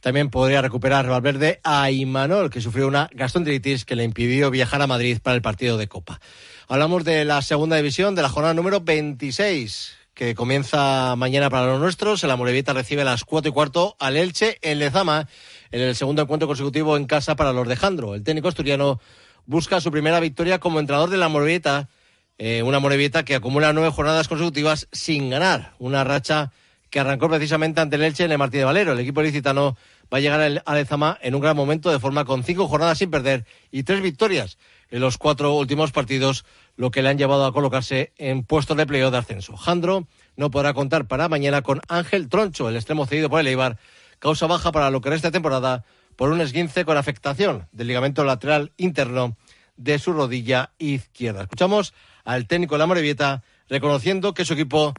También 0.01 0.31
podría 0.31 0.63
recuperar 0.63 1.09
Valverde 1.09 1.61
a 1.65 1.91
Imanol, 1.91 2.51
que 2.51 2.61
sufrió 2.61 2.87
una 2.87 3.09
gastroenteritis 3.13 3.85
que 3.85 3.97
le 3.97 4.05
impidió 4.05 4.51
viajar 4.51 4.81
a 4.81 4.87
Madrid 4.87 5.19
para 5.21 5.35
el 5.35 5.43
partido 5.43 5.77
de 5.79 5.89
Copa. 5.89 6.21
Hablamos 6.69 7.05
de 7.05 7.25
la 7.25 7.43
segunda 7.43 7.77
división, 7.77 8.15
de 8.15 8.23
la 8.23 8.29
jornada 8.29 8.55
número 8.55 8.81
26, 8.81 9.97
que 10.15 10.35
comienza 10.35 11.17
mañana 11.17 11.51
para 11.51 11.67
los 11.67 11.81
nuestros. 11.81 12.23
El 12.23 12.31
Amorebieta 12.31 12.73
recibe 12.73 13.03
a 13.03 13.05
las 13.05 13.25
4 13.25 13.51
y 13.51 13.53
cuarto 13.53 13.97
al 13.99 14.17
Elche 14.17 14.59
en 14.63 14.79
Lezama 14.79 15.29
en 15.77 15.83
el 15.83 15.95
segundo 15.95 16.23
encuentro 16.23 16.49
consecutivo 16.49 16.97
en 16.97 17.05
casa 17.05 17.37
para 17.37 17.53
los 17.53 17.69
de 17.69 17.77
Jandro. 17.77 18.15
El 18.15 18.23
técnico 18.23 18.49
asturiano 18.49 18.99
busca 19.45 19.79
su 19.83 19.91
primera 19.91 20.21
victoria 20.21 20.59
como 20.59 20.81
entrenador 20.81 21.11
de 21.11 21.19
la 21.19 21.29
Morevieta, 21.29 21.91
eh, 22.39 22.63
una 22.63 22.79
Morevieta 22.79 23.27
que 23.27 23.35
acumula 23.35 23.75
nueve 23.75 23.91
jornadas 23.91 24.27
consecutivas 24.27 24.89
sin 24.91 25.29
ganar, 25.29 25.75
una 25.79 26.03
racha 26.03 26.51
que 26.89 26.99
arrancó 26.99 27.29
precisamente 27.29 27.83
ante 27.83 27.97
el 27.97 28.05
Elche 28.05 28.25
en 28.25 28.33
el 28.33 28.39
Martí 28.39 28.57
de 28.57 28.65
Valero. 28.65 28.93
El 28.93 29.01
equipo 29.01 29.21
licitano 29.21 29.77
va 30.11 30.17
a 30.17 30.21
llegar 30.21 30.63
a 30.65 30.75
Lezama 30.75 31.19
en 31.21 31.35
un 31.35 31.43
gran 31.43 31.55
momento 31.55 31.91
de 31.91 31.99
forma 31.99 32.25
con 32.25 32.43
cinco 32.43 32.69
jornadas 32.69 32.97
sin 32.97 33.11
perder 33.11 33.45
y 33.71 33.83
tres 33.83 34.01
victorias 34.01 34.57
en 34.91 35.01
los 35.01 35.19
cuatro 35.19 35.53
últimos 35.57 35.93
partidos, 35.93 36.47
lo 36.77 36.91
que 36.91 37.03
le 37.03 37.11
han 37.11 37.19
llevado 37.19 37.45
a 37.45 37.53
colocarse 37.53 38.15
en 38.17 38.45
puestos 38.45 38.79
de 38.79 38.87
playoff 38.87 39.13
de 39.13 39.19
ascenso. 39.19 39.59
Jandro 39.59 40.07
no 40.37 40.51
podrá 40.51 40.73
contar 40.73 41.07
para 41.07 41.29
mañana 41.29 41.61
con 41.61 41.83
Ángel 41.89 42.31
Troncho, 42.31 42.71
el 42.71 42.77
extremo 42.77 43.05
cedido 43.05 43.29
por 43.29 43.41
el 43.41 43.49
Eibar, 43.49 43.79
causa 44.19 44.47
baja 44.47 44.73
para 44.73 44.91
lo 44.91 45.01
que 45.01 45.11
resta 45.11 45.31
temporada 45.31 45.85
por 46.17 46.31
un 46.31 46.41
esguince 46.41 46.85
con 46.85 46.97
afectación 46.97 47.69
del 47.73 47.89
ligamento 47.89 48.25
lateral 48.25 48.73
interno 48.77 49.37
de 49.77 49.99
su 49.99 50.13
rodilla 50.13 50.71
izquierda. 50.79 51.43
Escuchamos 51.43 51.95
al 52.25 52.47
técnico 52.47 52.75
de 52.75 52.79
la 52.81 52.87
Morevieta 52.87 53.43
reconociendo 53.69 54.35
que 54.35 54.45
su 54.45 54.55
equipo 54.55 54.95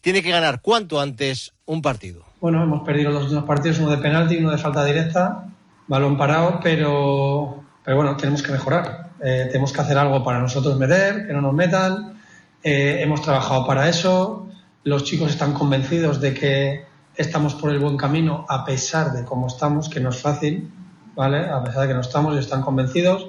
tiene 0.00 0.22
que 0.22 0.30
ganar 0.30 0.60
cuanto 0.62 1.00
antes 1.00 1.52
un 1.66 1.82
partido. 1.82 2.24
Bueno, 2.40 2.62
hemos 2.62 2.82
perdido 2.82 3.10
los 3.10 3.30
dos 3.30 3.44
partidos, 3.44 3.78
uno 3.80 3.90
de 3.90 3.98
penalti 3.98 4.36
y 4.36 4.38
uno 4.38 4.50
de 4.50 4.58
falta 4.58 4.84
directa, 4.84 5.44
balón 5.88 6.16
parado, 6.16 6.60
pero, 6.62 7.62
pero 7.84 7.96
bueno, 7.96 8.16
tenemos 8.16 8.42
que 8.42 8.52
mejorar. 8.52 9.10
Eh, 9.22 9.48
tenemos 9.48 9.72
que 9.72 9.80
hacer 9.80 9.98
algo 9.98 10.24
para 10.24 10.38
nosotros 10.38 10.78
meter, 10.78 11.26
que 11.26 11.32
no 11.34 11.42
nos 11.42 11.52
metan. 11.52 12.14
Eh, 12.62 13.00
hemos 13.02 13.20
trabajado 13.20 13.66
para 13.66 13.88
eso. 13.88 14.48
Los 14.84 15.04
chicos 15.04 15.30
están 15.30 15.52
convencidos 15.52 16.20
de 16.20 16.32
que 16.32 16.89
estamos 17.20 17.54
por 17.54 17.70
el 17.70 17.78
buen 17.78 17.96
camino 17.96 18.46
a 18.48 18.64
pesar 18.64 19.12
de 19.12 19.24
cómo 19.24 19.46
estamos, 19.46 19.88
que 19.88 20.00
no 20.00 20.08
es 20.08 20.20
fácil, 20.20 20.72
¿vale? 21.14 21.48
A 21.48 21.62
pesar 21.62 21.82
de 21.82 21.88
que 21.88 21.94
no 21.94 22.00
estamos 22.00 22.34
y 22.34 22.38
están 22.38 22.62
convencidos, 22.62 23.28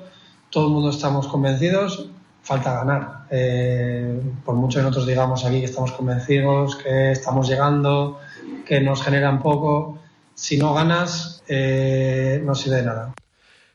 todo 0.49 0.67
el 0.67 0.73
mundo 0.73 0.89
estamos 0.89 1.27
convencidos, 1.27 2.09
falta 2.41 2.73
ganar. 2.73 3.25
Eh, 3.29 4.21
por 4.45 4.55
mucho 4.55 4.79
que 4.79 4.83
nosotros 4.83 5.07
digamos 5.07 5.43
aquí 5.43 5.59
que 5.59 5.65
estamos 5.65 5.91
convencidos, 5.91 6.77
que 6.77 7.11
estamos 7.11 7.49
llegando, 7.49 8.19
que 8.65 8.79
nos 8.79 9.03
generan 9.03 9.41
poco, 9.41 9.99
si 10.33 10.57
no 10.57 10.73
ganas, 10.73 11.43
eh, 11.47 12.41
no 12.45 12.55
sirve 12.55 12.77
de 12.77 12.83
nada. 12.83 13.13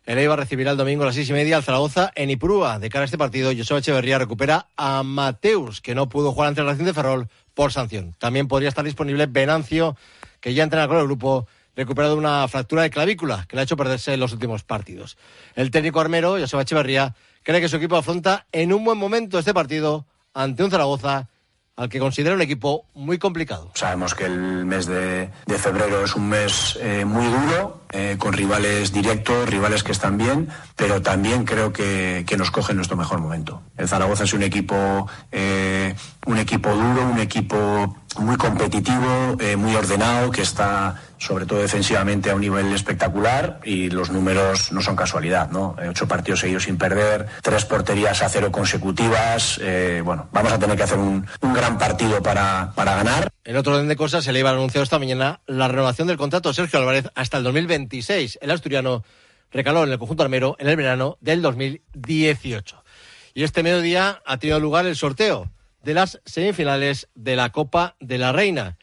El 0.06 0.18
Eibar 0.18 0.38
recibirá 0.38 0.70
el 0.70 0.76
domingo 0.76 1.02
a 1.02 1.06
las 1.06 1.16
seis 1.16 1.28
y 1.30 1.32
media 1.32 1.56
al 1.56 1.64
Zaragoza 1.64 2.12
en 2.14 2.30
Ipurúa. 2.30 2.78
De 2.78 2.88
cara 2.90 3.02
a 3.02 3.06
este 3.06 3.18
partido, 3.18 3.50
Joseba 3.56 3.80
Echeverría 3.80 4.20
recupera 4.20 4.68
a 4.76 5.02
Mateus, 5.02 5.80
que 5.80 5.96
no 5.96 6.08
pudo 6.08 6.30
jugar 6.30 6.50
ante 6.50 6.62
la 6.62 6.70
Racing 6.70 6.84
de 6.84 6.94
Ferrol 6.94 7.28
por 7.54 7.72
sanción. 7.72 8.14
También 8.20 8.46
podría 8.46 8.68
estar 8.68 8.84
disponible 8.84 9.26
Venancio, 9.26 9.96
que 10.38 10.54
ya 10.54 10.62
entrena 10.62 10.86
con 10.86 10.98
el 10.98 11.06
grupo, 11.06 11.48
recuperado 11.74 12.16
una 12.16 12.46
fractura 12.46 12.82
de 12.82 12.90
clavícula 12.90 13.46
que 13.48 13.56
le 13.56 13.62
ha 13.62 13.64
hecho 13.64 13.76
perderse 13.76 14.14
en 14.14 14.20
los 14.20 14.32
últimos 14.32 14.62
partidos. 14.62 15.18
El 15.56 15.72
técnico 15.72 15.98
armero, 15.98 16.38
Joseba 16.38 16.62
Echeverría, 16.62 17.16
cree 17.42 17.60
que 17.60 17.68
su 17.68 17.74
equipo 17.74 17.96
afronta 17.96 18.46
en 18.52 18.72
un 18.72 18.84
buen 18.84 18.98
momento 18.98 19.40
este 19.40 19.54
partido 19.54 20.06
ante 20.34 20.62
un 20.62 20.70
Zaragoza 20.70 21.30
al 21.76 21.90
que 21.90 21.98
considera 21.98 22.34
un 22.34 22.40
equipo 22.40 22.86
muy 22.94 23.18
complicado. 23.18 23.70
Sabemos 23.74 24.14
que 24.14 24.24
el 24.24 24.64
mes 24.64 24.86
de, 24.86 25.30
febrero 25.58 26.04
es 26.04 26.14
un 26.16 26.28
mes 26.28 26.78
eh, 26.80 27.04
muy 27.04 27.26
duro, 27.26 27.82
eh, 27.92 28.16
con 28.18 28.32
rivales 28.32 28.92
directos, 28.92 29.48
rivales 29.48 29.82
que 29.82 29.92
están 29.92 30.16
bien, 30.16 30.48
pero 30.74 31.02
también 31.02 31.44
creo 31.44 31.72
que, 31.72 32.24
nos 32.36 32.50
coge 32.50 32.74
nuestro 32.74 32.96
mejor 32.96 33.20
momento. 33.20 33.62
El 33.76 33.88
Zaragoza 33.88 34.24
es 34.24 34.32
un 34.32 34.42
equipo, 34.42 35.06
eh, 35.32 35.94
un 36.26 36.38
equipo 36.38 36.70
duro, 36.70 37.08
un 37.08 37.18
equipo 37.18 37.96
muy 38.18 38.36
competitivo, 38.36 39.36
muy 39.56 39.74
ordenado, 39.74 40.30
que 40.30 40.42
está 40.42 41.00
sobre 41.18 41.46
todo 41.46 41.60
defensivamente 41.60 42.30
a 42.30 42.34
un 42.34 42.40
nivel 42.40 42.72
espectacular 42.72 43.60
y 43.64 43.90
los 43.90 44.10
números 44.10 44.72
no 44.72 44.80
son 44.80 44.96
casualidad, 44.96 45.50
¿no? 45.50 45.76
Ocho 45.88 46.06
partidos 46.06 46.40
seguidos 46.40 46.64
sin 46.64 46.76
perder, 46.76 47.26
tres 47.42 47.64
porterías 47.64 48.22
a 48.22 48.28
cero 48.28 48.52
consecutivas, 48.52 49.58
eh, 49.62 50.02
bueno, 50.04 50.28
vamos 50.32 50.52
a 50.52 50.58
tener 50.58 50.76
que 50.76 50.82
hacer 50.82 50.98
un, 50.98 51.26
gran 51.40 51.78
partido 51.78 52.22
para, 52.22 52.72
para, 52.74 52.96
ganar. 52.96 53.28
En 53.44 53.56
otro 53.56 53.74
orden 53.74 53.88
de 53.88 53.96
cosas, 53.96 54.24
se 54.24 54.32
le 54.32 54.40
iba 54.40 54.50
anunciado 54.50 54.82
esta 54.82 54.98
mañana 54.98 55.40
la 55.46 55.68
renovación 55.68 56.08
del 56.08 56.16
contrato 56.16 56.50
de 56.50 56.54
Sergio 56.54 56.78
Álvarez 56.78 57.08
hasta 57.14 57.38
el 57.38 57.44
2026. 57.44 58.38
El 58.42 58.50
asturiano 58.50 59.04
recaló 59.50 59.84
en 59.84 59.92
el 59.92 59.98
conjunto 59.98 60.22
armero 60.22 60.56
en 60.58 60.68
el 60.68 60.76
verano 60.76 61.18
del 61.20 61.42
2018. 61.42 62.82
Y 63.34 63.42
este 63.42 63.62
mediodía 63.62 64.22
ha 64.24 64.38
tenido 64.38 64.60
lugar 64.60 64.86
el 64.86 64.96
sorteo 64.96 65.50
de 65.82 65.94
las 65.94 66.20
semifinales 66.24 67.08
de 67.14 67.36
la 67.36 67.50
Copa 67.50 67.96
de 68.00 68.18
la 68.18 68.32
Reina. 68.32 68.76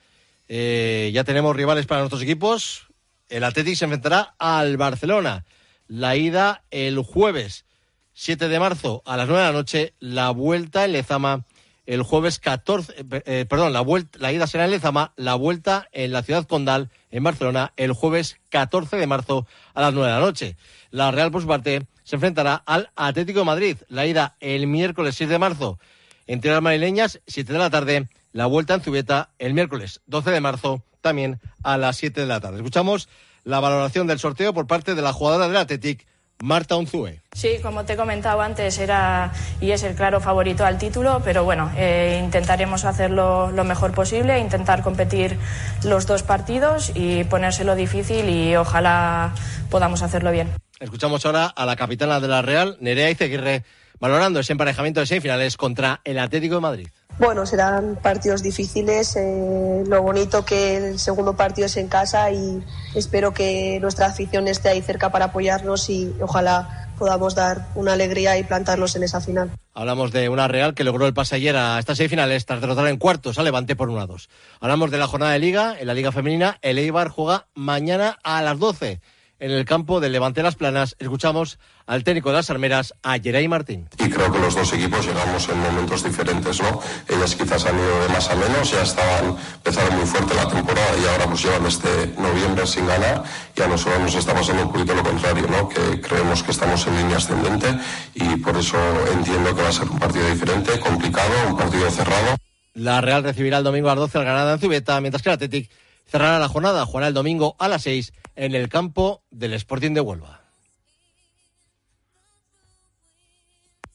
Eh, 0.47 1.11
ya 1.13 1.23
tenemos 1.23 1.55
rivales 1.55 1.85
para 1.85 2.01
nuestros 2.01 2.21
equipos. 2.21 2.87
El 3.29 3.43
Athletic 3.43 3.75
se 3.75 3.85
enfrentará 3.85 4.35
al 4.37 4.77
Barcelona. 4.77 5.45
La 5.87 6.15
ida 6.15 6.63
el 6.71 6.99
jueves. 6.99 7.65
7 8.13 8.47
de 8.47 8.59
marzo 8.59 9.01
a 9.05 9.17
las 9.17 9.27
9 9.27 9.41
de 9.41 9.47
la 9.47 9.57
noche, 9.57 9.93
la 9.99 10.29
vuelta 10.29 10.85
en 10.85 10.91
Lezama 10.91 11.45
el 11.85 12.01
jueves 12.01 12.39
14, 12.39 12.93
eh, 12.97 13.23
eh, 13.25 13.45
perdón, 13.47 13.73
la, 13.73 13.81
vuelta, 13.81 14.17
la 14.19 14.31
ida 14.31 14.47
será 14.47 14.65
en 14.65 14.71
Lezama, 14.71 15.13
la 15.17 15.35
vuelta 15.35 15.89
en 15.91 16.11
la 16.11 16.23
ciudad 16.23 16.47
condal, 16.47 16.89
en 17.11 17.23
Barcelona, 17.23 17.73
el 17.75 17.91
jueves 17.91 18.37
14 18.49 18.95
de 18.97 19.07
marzo 19.07 19.45
a 19.73 19.81
las 19.81 19.93
9 19.93 20.07
de 20.07 20.13
la 20.13 20.25
noche. 20.25 20.57
La 20.91 21.11
Real, 21.11 21.31
por 21.31 21.41
su 21.41 21.47
parte, 21.47 21.85
se 22.03 22.15
enfrentará 22.15 22.55
al 22.65 22.91
Atlético 22.95 23.39
de 23.39 23.45
Madrid, 23.45 23.77
la 23.89 24.05
ida 24.05 24.35
el 24.39 24.67
miércoles 24.67 25.15
6 25.15 25.29
de 25.29 25.39
marzo 25.39 25.79
en 26.25 26.39
tierras 26.39 26.61
madrileñas, 26.61 27.19
7 27.27 27.51
de 27.51 27.59
la 27.59 27.69
tarde, 27.69 28.07
la 28.33 28.47
vuelta 28.47 28.73
en 28.73 28.81
Zubeta 28.81 29.29
el 29.39 29.53
miércoles 29.53 30.01
12 30.07 30.31
de 30.31 30.41
marzo, 30.41 30.83
también 31.01 31.39
a 31.63 31.77
las 31.77 31.97
7 31.97 32.21
de 32.21 32.27
la 32.27 32.41
tarde. 32.41 32.57
Escuchamos 32.57 33.07
la 33.43 33.59
valoración 33.59 34.07
del 34.07 34.19
sorteo 34.19 34.53
por 34.53 34.67
parte 34.67 34.95
de 34.95 35.01
la 35.01 35.13
jugadora 35.13 35.47
del 35.47 35.57
Athletic, 35.57 36.05
Marta 36.41 36.75
Unzue. 36.75 37.21
Sí, 37.33 37.59
como 37.61 37.85
te 37.85 37.93
he 37.93 37.95
comentado 37.95 38.41
antes, 38.41 38.77
era 38.79 39.31
y 39.61 39.71
es 39.71 39.83
el 39.83 39.95
claro 39.95 40.19
favorito 40.19 40.65
al 40.65 40.77
título, 40.77 41.21
pero 41.23 41.43
bueno, 41.43 41.71
eh, 41.77 42.19
intentaremos 42.21 42.83
hacerlo 42.83 43.51
lo 43.51 43.63
mejor 43.63 43.93
posible, 43.93 44.39
intentar 44.39 44.81
competir 44.81 45.37
los 45.83 46.05
dos 46.05 46.23
partidos 46.23 46.91
y 46.95 47.23
ponérselo 47.25 47.75
difícil 47.75 48.29
y 48.29 48.55
ojalá 48.55 49.33
podamos 49.69 50.01
hacerlo 50.01 50.31
bien. 50.31 50.49
Escuchamos 50.79 51.25
ahora 51.25 51.45
a 51.45 51.65
la 51.65 51.75
capitana 51.75 52.19
de 52.19 52.27
la 52.27 52.41
Real, 52.41 52.77
Nerea 52.81 53.09
Izeguirre, 53.09 53.63
valorando 54.03 54.41
ese 54.41 54.51
emparejamiento 54.51 54.99
de 54.99 55.05
semifinales 55.05 55.55
contra 55.55 56.01
el 56.03 56.19
Atlético 56.19 56.55
de 56.55 56.61
Madrid. 56.61 56.87
Bueno, 57.19 57.45
serán 57.45 57.97
partidos 58.03 58.43
difíciles. 58.43 59.15
Eh, 59.15 59.85
lo 59.87 60.01
bonito 60.01 60.43
que 60.43 60.75
el 60.75 60.99
segundo 60.99 61.37
partido 61.37 61.67
es 61.67 61.77
en 61.77 61.87
casa 61.87 62.29
y 62.29 62.61
espero 62.95 63.33
que 63.33 63.79
nuestra 63.79 64.07
afición 64.07 64.49
esté 64.49 64.67
ahí 64.67 64.81
cerca 64.81 65.09
para 65.09 65.25
apoyarnos 65.25 65.89
y 65.89 66.13
ojalá 66.19 66.89
podamos 66.99 67.33
dar 67.33 67.69
una 67.75 67.93
alegría 67.93 68.37
y 68.37 68.43
plantarlos 68.43 68.93
en 68.97 69.03
esa 69.03 69.21
final. 69.21 69.51
Hablamos 69.73 70.11
de 70.11 70.27
una 70.27 70.49
Real 70.49 70.73
que 70.73 70.83
logró 70.83 71.07
el 71.07 71.13
pase 71.13 71.37
ayer 71.37 71.55
a 71.55 71.79
estas 71.79 71.95
semifinales 71.95 72.45
tras 72.45 72.59
derrotar 72.59 72.89
en 72.89 72.97
cuartos 72.97 73.39
a 73.39 73.43
Levante 73.43 73.77
por 73.77 73.89
1 73.89 74.01
a 74.01 74.05
2. 74.05 74.29
Hablamos 74.59 74.91
de 74.91 74.97
la 74.97 75.07
jornada 75.07 75.31
de 75.31 75.39
Liga. 75.39 75.77
En 75.79 75.87
la 75.87 75.93
Liga 75.93 76.11
Femenina, 76.11 76.57
el 76.61 76.77
Eibar 76.77 77.07
juega 77.07 77.47
mañana 77.55 78.19
a 78.21 78.41
las 78.41 78.59
12 78.59 78.99
en 79.39 79.51
el 79.51 79.65
campo 79.65 79.99
de 79.99 80.09
Levante 80.09 80.41
Las 80.41 80.55
Planas. 80.55 80.95
Escuchamos 80.99 81.59
al 81.85 82.03
técnico 82.03 82.29
de 82.29 82.35
las 82.37 82.49
armeras, 82.49 82.93
a 83.03 83.19
Geray 83.19 83.47
Martín. 83.47 83.89
Y 83.99 84.09
creo 84.09 84.31
que 84.31 84.39
los 84.39 84.55
dos 84.55 84.71
equipos 84.73 85.05
llegamos 85.05 85.49
en 85.49 85.59
momentos 85.59 86.03
diferentes, 86.03 86.61
¿no? 86.61 86.79
Ellas 87.09 87.35
quizás 87.35 87.65
han 87.65 87.77
ido 87.77 88.01
de 88.03 88.09
más 88.09 88.29
a 88.29 88.35
menos, 88.35 88.71
ya 88.71 88.83
estaban, 88.83 89.35
empezaron 89.55 89.97
muy 89.97 90.05
fuerte 90.05 90.33
la 90.35 90.47
temporada 90.47 90.97
y 91.01 91.07
ahora 91.07 91.25
pues 91.27 91.43
llevan 91.43 91.65
este 91.65 92.07
noviembre 92.17 92.65
sin 92.65 92.87
ganar 92.87 93.23
y 93.55 93.61
a 93.61 93.67
nosotros 93.67 93.99
nos 94.01 94.15
está 94.15 94.33
pasando 94.33 94.63
un 94.63 94.71
poquito 94.71 94.95
lo 94.95 95.03
contrario, 95.03 95.47
¿no? 95.47 95.67
Que 95.67 95.99
creemos 95.99 96.43
que 96.43 96.51
estamos 96.51 96.87
en 96.87 96.97
línea 96.97 97.17
ascendente 97.17 97.67
y 98.13 98.37
por 98.37 98.57
eso 98.57 98.77
entiendo 99.11 99.55
que 99.55 99.61
va 99.61 99.69
a 99.69 99.73
ser 99.73 99.89
un 99.89 99.99
partido 99.99 100.29
diferente, 100.29 100.79
complicado, 100.79 101.31
un 101.49 101.57
partido 101.57 101.89
cerrado. 101.91 102.37
La 102.75 103.01
Real 103.01 103.23
recibirá 103.23 103.59
el 103.59 103.63
domingo 103.63 103.89
a 103.89 103.95
las 103.95 104.01
12 104.01 104.17
al 104.19 104.23
Granada 104.23 104.53
en 104.53 104.59
Zubeta, 104.59 104.99
mientras 105.01 105.21
que 105.21 105.29
el 105.29 105.33
Athletic 105.33 105.69
cerrará 106.09 106.39
la 106.39 106.47
jornada, 106.47 106.85
jugará 106.85 107.07
el 107.07 107.13
domingo 107.13 107.55
a 107.59 107.67
las 107.67 107.83
6 107.83 108.13
en 108.35 108.55
el 108.55 108.69
campo 108.69 109.23
del 109.31 109.53
Sporting 109.53 109.91
de 109.93 110.01
Huelva. 110.01 110.41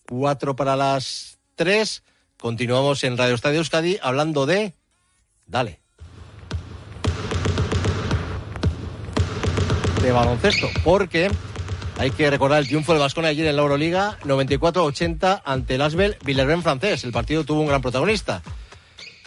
Cuatro 0.09 0.57
para 0.57 0.77
las 0.77 1.39
tres. 1.55 2.03
Continuamos 2.39 3.05
en 3.05 3.19
Radio 3.19 3.35
Estadio 3.35 3.59
Euskadi 3.59 3.99
hablando 4.01 4.47
de... 4.47 4.75
Dale. 5.47 5.81
De 10.03 10.13
baloncesto, 10.13 10.69
porque 10.85 11.31
hay 11.99 12.13
que 12.13 12.31
recordar 12.31 12.61
el 12.61 12.69
triunfo 12.69 12.93
del 12.93 13.01
Vascona 13.01 13.29
ayer 13.29 13.47
en 13.49 13.57
la 13.57 13.63
Euroliga, 13.63 14.19
94-80 14.21 15.43
ante 15.45 15.75
el 15.75 15.83
Asbel 15.83 16.17
Villarreal 16.25 16.63
francés. 16.63 17.03
El 17.03 17.13
partido 17.13 17.45
tuvo 17.45 17.61
un 17.61 17.67
gran 17.67 17.83
protagonista, 17.83 18.43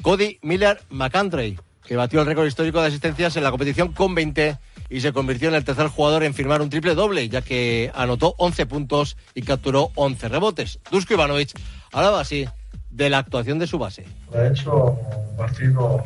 Cody 0.02 0.40
Miller 0.42 0.82
McAndrey, 0.90 1.60
que 1.86 1.98
batió 1.98 2.22
el 2.22 2.28
récord 2.28 2.48
histórico 2.48 2.80
de 2.80 2.88
asistencias 2.88 3.36
en 3.36 3.44
la 3.44 3.52
competición 3.52 3.92
con 3.92 4.16
20 4.16 4.58
y 4.92 5.00
se 5.00 5.14
convirtió 5.14 5.48
en 5.48 5.56
el 5.56 5.64
tercer 5.64 5.88
jugador 5.88 6.24
en 6.24 6.34
firmar 6.34 6.62
un 6.62 6.70
triple 6.70 6.96
doble, 6.96 7.30
ya 7.30 7.42
que 7.42 7.90
anotó 7.96 8.36
11 8.38 8.66
puntos 8.66 9.16
y 9.34 9.42
capturó 9.42 9.92
11 9.96 10.28
rebotes. 10.28 10.80
Dusko 10.92 11.14
Ivanovic 11.14 11.58
hablaba 11.94 12.20
así 12.20 12.46
de 12.90 13.10
la 13.10 13.20
actuación 13.20 13.58
de 13.58 13.68
su 13.68 13.80
base. 13.80 14.06
Ha 14.36 14.48
hecho 14.48 15.00
un 15.32 15.38
partido 15.38 16.04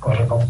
correcto, 0.00 0.40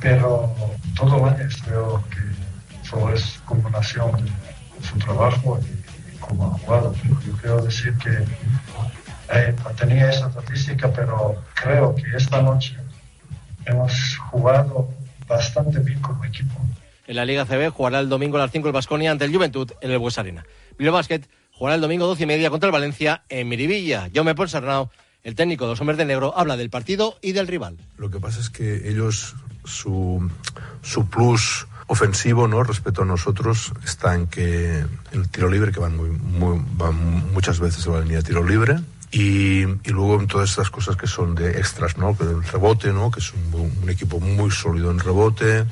pero 0.00 0.54
todo 0.96 1.26
año 1.26 1.48
creo 1.64 2.04
que 2.08 2.88
fue 2.88 3.14
es 3.14 3.40
combinación 3.44 4.12
de 4.12 4.86
su 4.86 4.96
trabajo 4.98 5.58
y 5.60 6.18
cómo 6.20 6.46
ha 6.46 6.58
jugado. 6.60 6.94
Yo 7.26 7.32
quiero 7.40 7.62
decir 7.62 7.92
que 7.98 8.24
eh, 9.34 9.56
tenía 9.76 10.08
esa 10.10 10.28
estadística, 10.28 10.88
pero 10.92 11.34
creo 11.54 11.96
que 11.96 12.16
esta 12.16 12.40
noche 12.42 12.76
hemos 13.66 14.16
jugado 14.30 14.88
bastante 15.26 15.80
bien 15.80 16.00
como 16.00 16.24
equipo 16.24 16.54
en 17.08 17.16
la 17.16 17.24
Liga 17.24 17.46
CB 17.46 17.70
jugará 17.70 17.98
el 17.98 18.08
domingo 18.08 18.36
a 18.36 18.40
las 18.40 18.52
5 18.52 18.68
el 18.68 18.72
Basconia 18.72 19.10
ante 19.10 19.24
el 19.24 19.34
Juventud 19.34 19.72
en 19.80 19.90
el 19.90 19.98
Bues 19.98 20.18
Arena. 20.18 20.44
Bilbao 20.78 20.94
Basket 20.94 21.22
jugará 21.52 21.74
el 21.74 21.80
domingo 21.80 22.06
12 22.06 22.22
y 22.22 22.26
media 22.26 22.50
contra 22.50 22.68
el 22.68 22.72
Valencia 22.72 23.24
en 23.30 23.48
Miribilla. 23.48 24.08
Jaume 24.14 24.34
Ponsarnau, 24.34 24.90
el 25.24 25.34
técnico 25.34 25.64
de 25.64 25.70
los 25.70 25.80
hombres 25.80 25.96
de 25.96 26.04
negro, 26.04 26.34
habla 26.36 26.56
del 26.56 26.70
partido 26.70 27.18
y 27.22 27.32
del 27.32 27.48
rival. 27.48 27.78
Lo 27.96 28.10
que 28.10 28.20
pasa 28.20 28.40
es 28.40 28.50
que 28.50 28.90
ellos, 28.90 29.34
su, 29.64 30.30
su 30.82 31.08
plus 31.08 31.66
ofensivo 31.88 32.46
no 32.46 32.62
respecto 32.62 33.02
a 33.02 33.06
nosotros 33.06 33.72
está 33.84 34.14
en 34.14 34.26
que 34.26 34.84
el 35.12 35.28
tiro 35.30 35.48
libre 35.48 35.72
que 35.72 35.80
van 35.80 35.96
muy, 35.96 36.10
muy 36.10 36.62
van 36.76 37.32
muchas 37.32 37.58
veces 37.58 37.86
a 37.86 37.92
la 37.92 38.00
línea 38.00 38.18
de 38.18 38.24
tiro 38.24 38.44
libre 38.44 38.78
y, 39.10 39.60
y, 39.62 39.88
luego 39.88 40.20
en 40.20 40.26
todas 40.26 40.50
estas 40.50 40.68
cosas 40.68 40.96
que 40.96 41.06
son 41.06 41.34
de 41.34 41.52
extras 41.52 41.96
no 41.96 42.14
que 42.14 42.24
el 42.24 42.44
rebote 42.44 42.92
no 42.92 43.10
que 43.10 43.20
es 43.20 43.32
un, 43.32 43.72
un 43.82 43.88
equipo 43.88 44.20
muy 44.20 44.50
sólido 44.50 44.90
en 44.90 44.98
rebote 44.98 45.64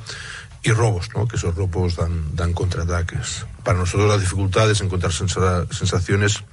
y 0.63 0.71
robos, 0.71 1.09
¿no? 1.15 1.27
que 1.27 1.37
esos 1.37 1.55
robos 1.55 1.95
dan, 1.95 2.35
dan 2.35 2.53
contraataques. 2.53 3.45
Para 3.63 3.79
nosotros 3.79 4.09
la 4.09 4.17
dificultad 4.17 4.69
es 4.69 4.81
encontrar 4.81 5.11
sensaciones 5.11 6.43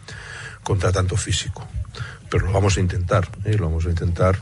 contra 0.62 0.93
tanto 0.93 1.17
físico, 1.17 1.67
pero 2.31 2.47
lo 2.47 2.53
vamos 2.53 2.77
a 2.77 2.81
intentar, 2.81 3.29
¿eh? 3.45 3.57
lo 3.57 3.67
vamos 3.67 3.87
a 3.87 3.90
intentar. 3.90 4.38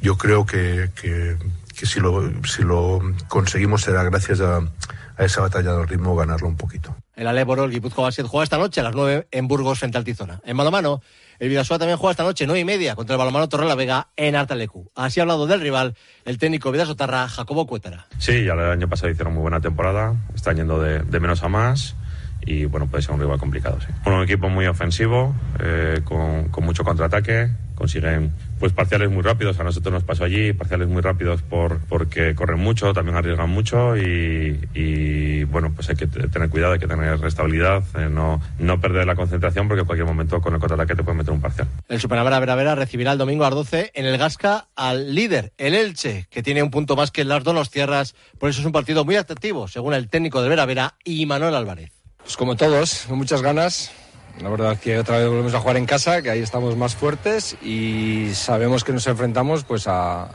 Yo 0.00 0.16
creo 0.16 0.44
que, 0.44 0.90
que, 1.00 1.36
que 1.76 1.86
si, 1.86 2.00
lo, 2.00 2.32
si 2.44 2.62
lo 2.62 3.00
conseguimos 3.28 3.82
será 3.82 4.02
gracias 4.02 4.40
a, 4.40 4.58
a 4.58 5.24
esa 5.24 5.40
batalla 5.40 5.72
del 5.72 5.88
ritmo 5.88 6.16
ganarlo 6.16 6.48
un 6.48 6.56
poquito. 6.56 6.96
El 7.14 7.26
Aléboro, 7.26 7.64
el 7.64 7.70
Guipúzcoa 7.70 8.04
Basket, 8.04 8.24
juega 8.24 8.44
esta 8.44 8.56
noche 8.56 8.80
a 8.80 8.84
las 8.84 8.94
9 8.94 9.28
en 9.30 9.48
Burgos 9.48 9.78
frente 9.78 9.98
al 9.98 10.04
Tizona. 10.04 10.40
En 10.44 10.56
mano 10.56 10.68
a 10.68 10.72
mano, 10.72 11.02
el 11.38 11.50
Vidasoa 11.50 11.78
también 11.78 11.98
juega 11.98 12.12
esta 12.12 12.22
noche, 12.22 12.46
9 12.46 12.60
y 12.60 12.64
media, 12.64 12.94
contra 12.94 13.14
el 13.14 13.18
balomano 13.18 13.48
Torre 13.48 13.66
la 13.66 13.74
Vega 13.74 14.08
en 14.16 14.34
Artalecu. 14.34 14.90
Así 14.94 15.20
ha 15.20 15.24
hablado 15.24 15.46
del 15.46 15.60
rival 15.60 15.94
el 16.24 16.38
técnico 16.38 16.72
Vidasotarra, 16.72 17.28
Jacobo 17.28 17.66
Cuétara. 17.66 18.06
Sí, 18.18 18.44
ya 18.44 18.54
el 18.54 18.60
año 18.60 18.88
pasado 18.88 19.10
hicieron 19.10 19.34
muy 19.34 19.42
buena 19.42 19.60
temporada, 19.60 20.16
están 20.34 20.56
yendo 20.56 20.80
de, 20.80 21.02
menos 21.20 21.42
a 21.42 21.48
más 21.48 21.96
y 22.46 22.64
bueno, 22.64 22.86
puede 22.86 23.02
ser 23.02 23.12
un 23.12 23.20
rival 23.20 23.38
complicado, 23.38 23.78
sí. 23.80 23.88
Un 24.06 24.22
equipo 24.22 24.48
muy 24.48 24.66
ofensivo, 24.66 25.34
eh, 25.60 26.00
con 26.04 26.64
mucho 26.64 26.82
contraataque, 26.82 27.50
consiguen 27.82 28.32
pues 28.60 28.72
parciales 28.72 29.10
muy 29.10 29.22
rápidos. 29.22 29.58
A 29.58 29.64
nosotros 29.64 29.92
nos 29.92 30.04
pasó 30.04 30.22
allí, 30.22 30.52
parciales 30.52 30.86
muy 30.86 31.02
rápidos 31.02 31.42
por, 31.42 31.80
porque 31.88 32.32
corren 32.36 32.60
mucho, 32.60 32.94
también 32.94 33.16
arriesgan 33.16 33.50
mucho 33.50 33.96
y, 33.96 34.56
y 34.72 35.42
bueno, 35.44 35.72
pues 35.74 35.88
hay 35.90 35.96
que 35.96 36.06
tener 36.06 36.48
cuidado, 36.48 36.74
hay 36.74 36.78
que 36.78 36.86
tener 36.86 37.18
estabilidad, 37.24 37.82
eh, 37.98 38.08
no, 38.08 38.40
no 38.60 38.80
perder 38.80 39.04
la 39.04 39.16
concentración 39.16 39.66
porque 39.66 39.80
en 39.80 39.86
cualquier 39.86 40.06
momento 40.06 40.40
con 40.40 40.54
el 40.54 40.60
contraataque 40.60 40.94
te 40.94 41.02
puede 41.02 41.18
meter 41.18 41.34
un 41.34 41.40
parcial. 41.40 41.66
El 41.88 42.00
Supernavara 42.00 42.38
Vera 42.54 42.76
recibirá 42.76 43.10
el 43.10 43.18
domingo 43.18 43.44
a 43.44 43.48
las 43.48 43.56
12 43.56 43.90
en 43.94 44.06
el 44.06 44.16
Gasca 44.16 44.68
al 44.76 45.12
líder, 45.12 45.52
el 45.58 45.74
Elche, 45.74 46.28
que 46.30 46.44
tiene 46.44 46.62
un 46.62 46.70
punto 46.70 46.94
más 46.94 47.10
que 47.10 47.24
las 47.24 47.42
Donos 47.42 47.68
Tierras. 47.68 48.14
Por 48.38 48.48
eso 48.48 48.60
es 48.60 48.66
un 48.66 48.72
partido 48.72 49.04
muy 49.04 49.16
atractivo, 49.16 49.66
según 49.66 49.94
el 49.94 50.08
técnico 50.08 50.40
del 50.40 50.50
Vera 50.50 50.66
Vera 50.66 50.94
y 51.02 51.26
Manuel 51.26 51.56
Álvarez. 51.56 51.90
Pues 52.18 52.36
como 52.36 52.54
todos, 52.54 53.08
muchas 53.08 53.42
ganas. 53.42 53.90
La 54.40 54.48
verdad 54.48 54.78
que 54.78 54.98
otra 54.98 55.18
vez 55.18 55.28
volvemos 55.28 55.54
a 55.54 55.60
jugar 55.60 55.76
en 55.76 55.86
casa, 55.86 56.22
que 56.22 56.30
ahí 56.30 56.40
estamos 56.40 56.76
más 56.76 56.96
fuertes 56.96 57.56
y 57.62 58.30
sabemos 58.34 58.82
que 58.82 58.92
nos 58.92 59.06
enfrentamos 59.06 59.64
pues 59.64 59.86
a, 59.86 60.28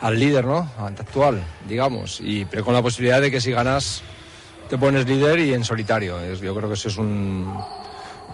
al 0.00 0.18
líder, 0.18 0.44
¿no? 0.44 0.70
Actual, 0.78 1.42
digamos. 1.68 2.20
Y, 2.20 2.44
pero 2.44 2.64
con 2.64 2.74
la 2.74 2.82
posibilidad 2.82 3.20
de 3.20 3.30
que 3.30 3.40
si 3.40 3.50
ganas 3.50 4.02
te 4.68 4.76
pones 4.76 5.06
líder 5.06 5.38
y 5.40 5.54
en 5.54 5.64
solitario. 5.64 6.20
Es, 6.20 6.40
yo 6.40 6.54
creo 6.54 6.68
que 6.68 6.74
eso 6.74 6.88
es 6.88 6.98
un, 6.98 7.52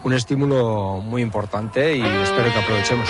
un 0.03 0.12
estímulo 0.12 1.00
muy 1.00 1.22
importante 1.22 1.96
y 1.96 2.03
espero 2.03 2.53
que 2.53 2.59
aprovechemos. 2.59 3.09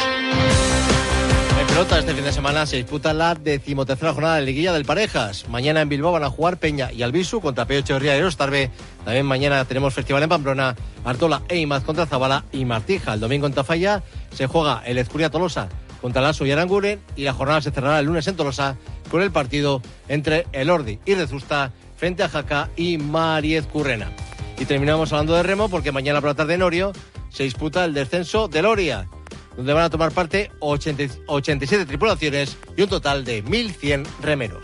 Este 1.75 2.15
fin 2.15 2.25
de 2.25 2.33
semana 2.33 2.67
se 2.67 2.77
disputa 2.77 3.13
la 3.13 3.35
decimotercera 3.35 4.13
jornada 4.13 4.37
de 4.37 4.43
Liguilla 4.43 4.73
del 4.73 4.85
Parejas. 4.85 5.49
Mañana 5.49 5.81
en 5.81 5.89
Bilbao 5.89 6.13
van 6.13 6.25
a 6.25 6.31
jugar 6.31 6.59
Peña 6.59 6.93
y 6.93 7.03
Albisu 7.03 7.41
contra 7.41 7.67
Peo 7.67 7.81
Echeverría 7.81 8.15
y 8.15 8.19
Erostarbe. 8.19 8.71
También 9.05 9.27
mañana 9.27 9.65
tenemos 9.65 9.93
festival 9.93 10.23
en 10.23 10.29
Pamplona, 10.29 10.77
Artola 11.05 11.43
e 11.49 11.59
Imaz 11.59 11.83
contra 11.85 12.07
Zabala 12.07 12.45
y 12.53 12.65
Martija. 12.65 13.15
El 13.15 13.21
domingo 13.21 13.47
en 13.47 13.55
Tafalla 13.55 14.03
se 14.33 14.47
juega 14.47 14.83
el 14.87 14.99
Ezcuria 14.99 15.31
Tolosa 15.31 15.69
contra 16.01 16.23
Lasso 16.23 16.47
y 16.47 16.53
Aranguren 16.53 17.01
y 17.17 17.25
la 17.25 17.33
jornada 17.33 17.61
se 17.61 17.71
cerrará 17.71 17.99
el 18.01 18.07
lunes 18.07 18.27
en 18.29 18.37
Tolosa 18.37 18.77
con 19.11 19.23
el 19.23 19.31
partido 19.31 19.83
entre 20.09 20.47
el 20.53 20.71
Ordi 20.71 20.99
y 21.05 21.15
Rezusta 21.15 21.73
frente 21.97 22.23
a 22.23 22.29
Jaca 22.29 22.71
y 22.77 22.99
Mariez 22.99 23.67
Currena. 23.67 24.11
Y 24.59 24.65
terminamos 24.65 25.13
hablando 25.13 25.35
de 25.35 25.43
remo 25.43 25.69
porque 25.69 25.93
mañana 25.93 26.21
por 26.21 26.31
la 26.31 26.35
tarde 26.35 26.55
en 26.55 26.63
Orio 26.63 26.93
se 27.31 27.45
disputa 27.45 27.85
el 27.85 27.95
descenso 27.95 28.49
de 28.49 28.63
Loria, 28.63 29.09
donde 29.57 29.73
van 29.73 29.85
a 29.85 29.91
tomar 29.91 30.13
parte 30.13 30.51
80 30.61 31.05
87 31.27 31.87
tripulaciones 31.87 32.57
y 32.77 32.83
un 32.83 32.89
total 32.89 33.25
de 33.25 33.45
1.100 33.45 34.07
remeros. 34.21 34.63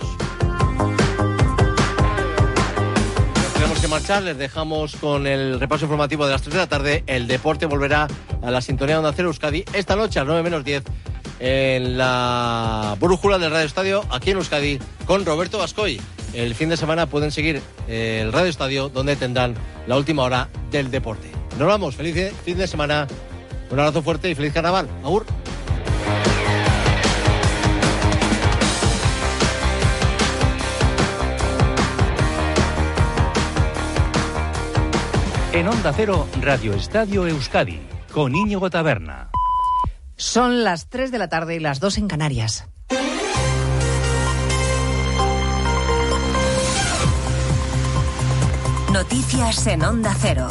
Tenemos 3.54 3.80
que 3.80 3.88
marchar, 3.88 4.22
les 4.22 4.38
dejamos 4.38 4.96
con 4.96 5.26
el 5.26 5.60
repaso 5.60 5.84
informativo 5.84 6.26
de 6.26 6.32
las 6.32 6.42
3 6.42 6.54
de 6.54 6.58
la 6.58 6.66
tarde. 6.66 7.04
El 7.06 7.26
deporte 7.26 7.66
volverá 7.66 8.08
a 8.42 8.50
la 8.50 8.60
sintonía 8.60 8.96
de 8.96 8.98
Onda 9.00 9.12
Cero 9.14 9.28
Euskadi 9.28 9.64
esta 9.72 9.96
noche 9.96 10.18
a 10.18 10.22
las 10.22 10.28
9 10.28 10.42
menos 10.42 10.64
10 10.64 10.84
en 11.40 11.96
la 11.96 12.96
brújula 13.00 13.38
del 13.38 13.50
Radio 13.50 13.66
Estadio 13.66 14.04
aquí 14.10 14.30
en 14.30 14.36
Euskadi 14.36 14.78
con 15.06 15.24
Roberto 15.24 15.58
Vascoy. 15.58 16.00
El 16.34 16.54
fin 16.54 16.68
de 16.68 16.76
semana 16.76 17.06
pueden 17.06 17.32
seguir 17.32 17.60
eh, 17.88 18.20
el 18.22 18.32
Radio 18.32 18.50
Estadio 18.50 18.88
donde 18.88 19.16
tendrán 19.16 19.54
la 19.86 19.96
última 19.96 20.22
hora 20.22 20.48
del 20.70 20.90
deporte. 20.90 21.28
Nos 21.58 21.66
vamos, 21.66 21.96
feliz 21.96 22.32
fin 22.44 22.56
de 22.56 22.66
semana, 22.66 23.08
un 23.70 23.78
abrazo 23.78 24.02
fuerte 24.02 24.30
y 24.30 24.34
feliz 24.34 24.52
carnaval. 24.52 24.88
Agur. 25.04 25.26
En 35.52 35.68
Onda 35.68 35.92
Cero, 35.92 36.26
Radio 36.40 36.74
Estadio 36.74 37.26
Euskadi, 37.26 37.80
con 38.12 38.34
Íñigo 38.34 38.70
Taberna. 38.70 39.30
Son 40.16 40.64
las 40.64 40.88
3 40.88 41.10
de 41.10 41.18
la 41.18 41.28
tarde 41.28 41.56
y 41.56 41.60
las 41.60 41.80
2 41.80 41.98
en 41.98 42.08
Canarias. 42.08 42.68
Noticias 48.92 49.66
en 49.66 49.82
Onda 49.82 50.14
Cero. 50.20 50.48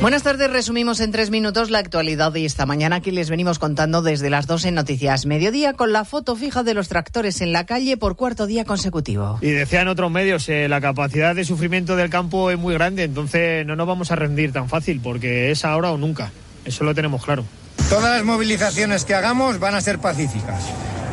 Buenas 0.00 0.22
tardes, 0.22 0.50
resumimos 0.50 1.00
en 1.00 1.10
tres 1.10 1.30
minutos 1.30 1.70
la 1.70 1.78
actualidad 1.78 2.30
de 2.30 2.44
esta 2.44 2.66
mañana 2.66 3.00
que 3.00 3.12
les 3.12 3.30
venimos 3.30 3.58
contando 3.58 4.02
desde 4.02 4.28
las 4.28 4.46
2 4.46 4.66
en 4.66 4.74
Noticias 4.74 5.24
Mediodía 5.24 5.72
con 5.72 5.92
la 5.92 6.04
foto 6.04 6.36
fija 6.36 6.62
de 6.62 6.74
los 6.74 6.88
tractores 6.88 7.40
en 7.40 7.52
la 7.52 7.64
calle 7.64 7.96
por 7.96 8.14
cuarto 8.14 8.46
día 8.46 8.66
consecutivo. 8.66 9.38
Y 9.40 9.50
decían 9.50 9.88
otros 9.88 10.10
medios, 10.10 10.48
eh, 10.50 10.68
la 10.68 10.82
capacidad 10.82 11.34
de 11.34 11.44
sufrimiento 11.44 11.96
del 11.96 12.10
campo 12.10 12.50
es 12.50 12.58
muy 12.58 12.74
grande, 12.74 13.04
entonces 13.04 13.66
no 13.66 13.74
nos 13.74 13.86
vamos 13.86 14.12
a 14.12 14.16
rendir 14.16 14.52
tan 14.52 14.68
fácil 14.68 15.00
porque 15.02 15.50
es 15.50 15.64
ahora 15.64 15.90
o 15.90 15.96
nunca, 15.96 16.30
eso 16.66 16.84
lo 16.84 16.94
tenemos 16.94 17.24
claro. 17.24 17.44
Todas 17.88 18.16
las 18.16 18.24
movilizaciones 18.24 19.04
que 19.06 19.14
hagamos 19.14 19.58
van 19.58 19.74
a 19.76 19.80
ser 19.80 19.98
pacíficas. 19.98 20.62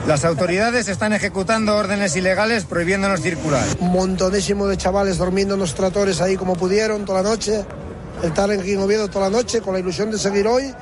Las 0.08 0.26
autoridades 0.26 0.90
están 0.90 1.14
ejecutando 1.14 1.78
órdenes 1.78 2.14
ilegales 2.18 2.66
prohibiéndonos 2.66 3.22
circular. 3.22 3.64
Un 3.80 3.94
montonísimo 3.94 4.68
de 4.68 4.76
chavales 4.76 5.18
durmiendo 5.18 5.54
en 5.54 5.62
los 5.62 5.74
tractores 5.74 6.20
ahí 6.20 6.36
como 6.36 6.58
pudieron 6.58 7.06
toda 7.06 7.24
la 7.24 7.30
noche. 7.30 7.64
Estar 8.24 8.50
en 8.52 8.80
Oviedo 8.80 9.10
toda 9.10 9.30
la 9.30 9.38
noche 9.38 9.60
con 9.60 9.74
la 9.74 9.82
ilusión 9.82 10.10
de 10.10 10.18
seguir 10.18 10.48
hoy 10.48 10.74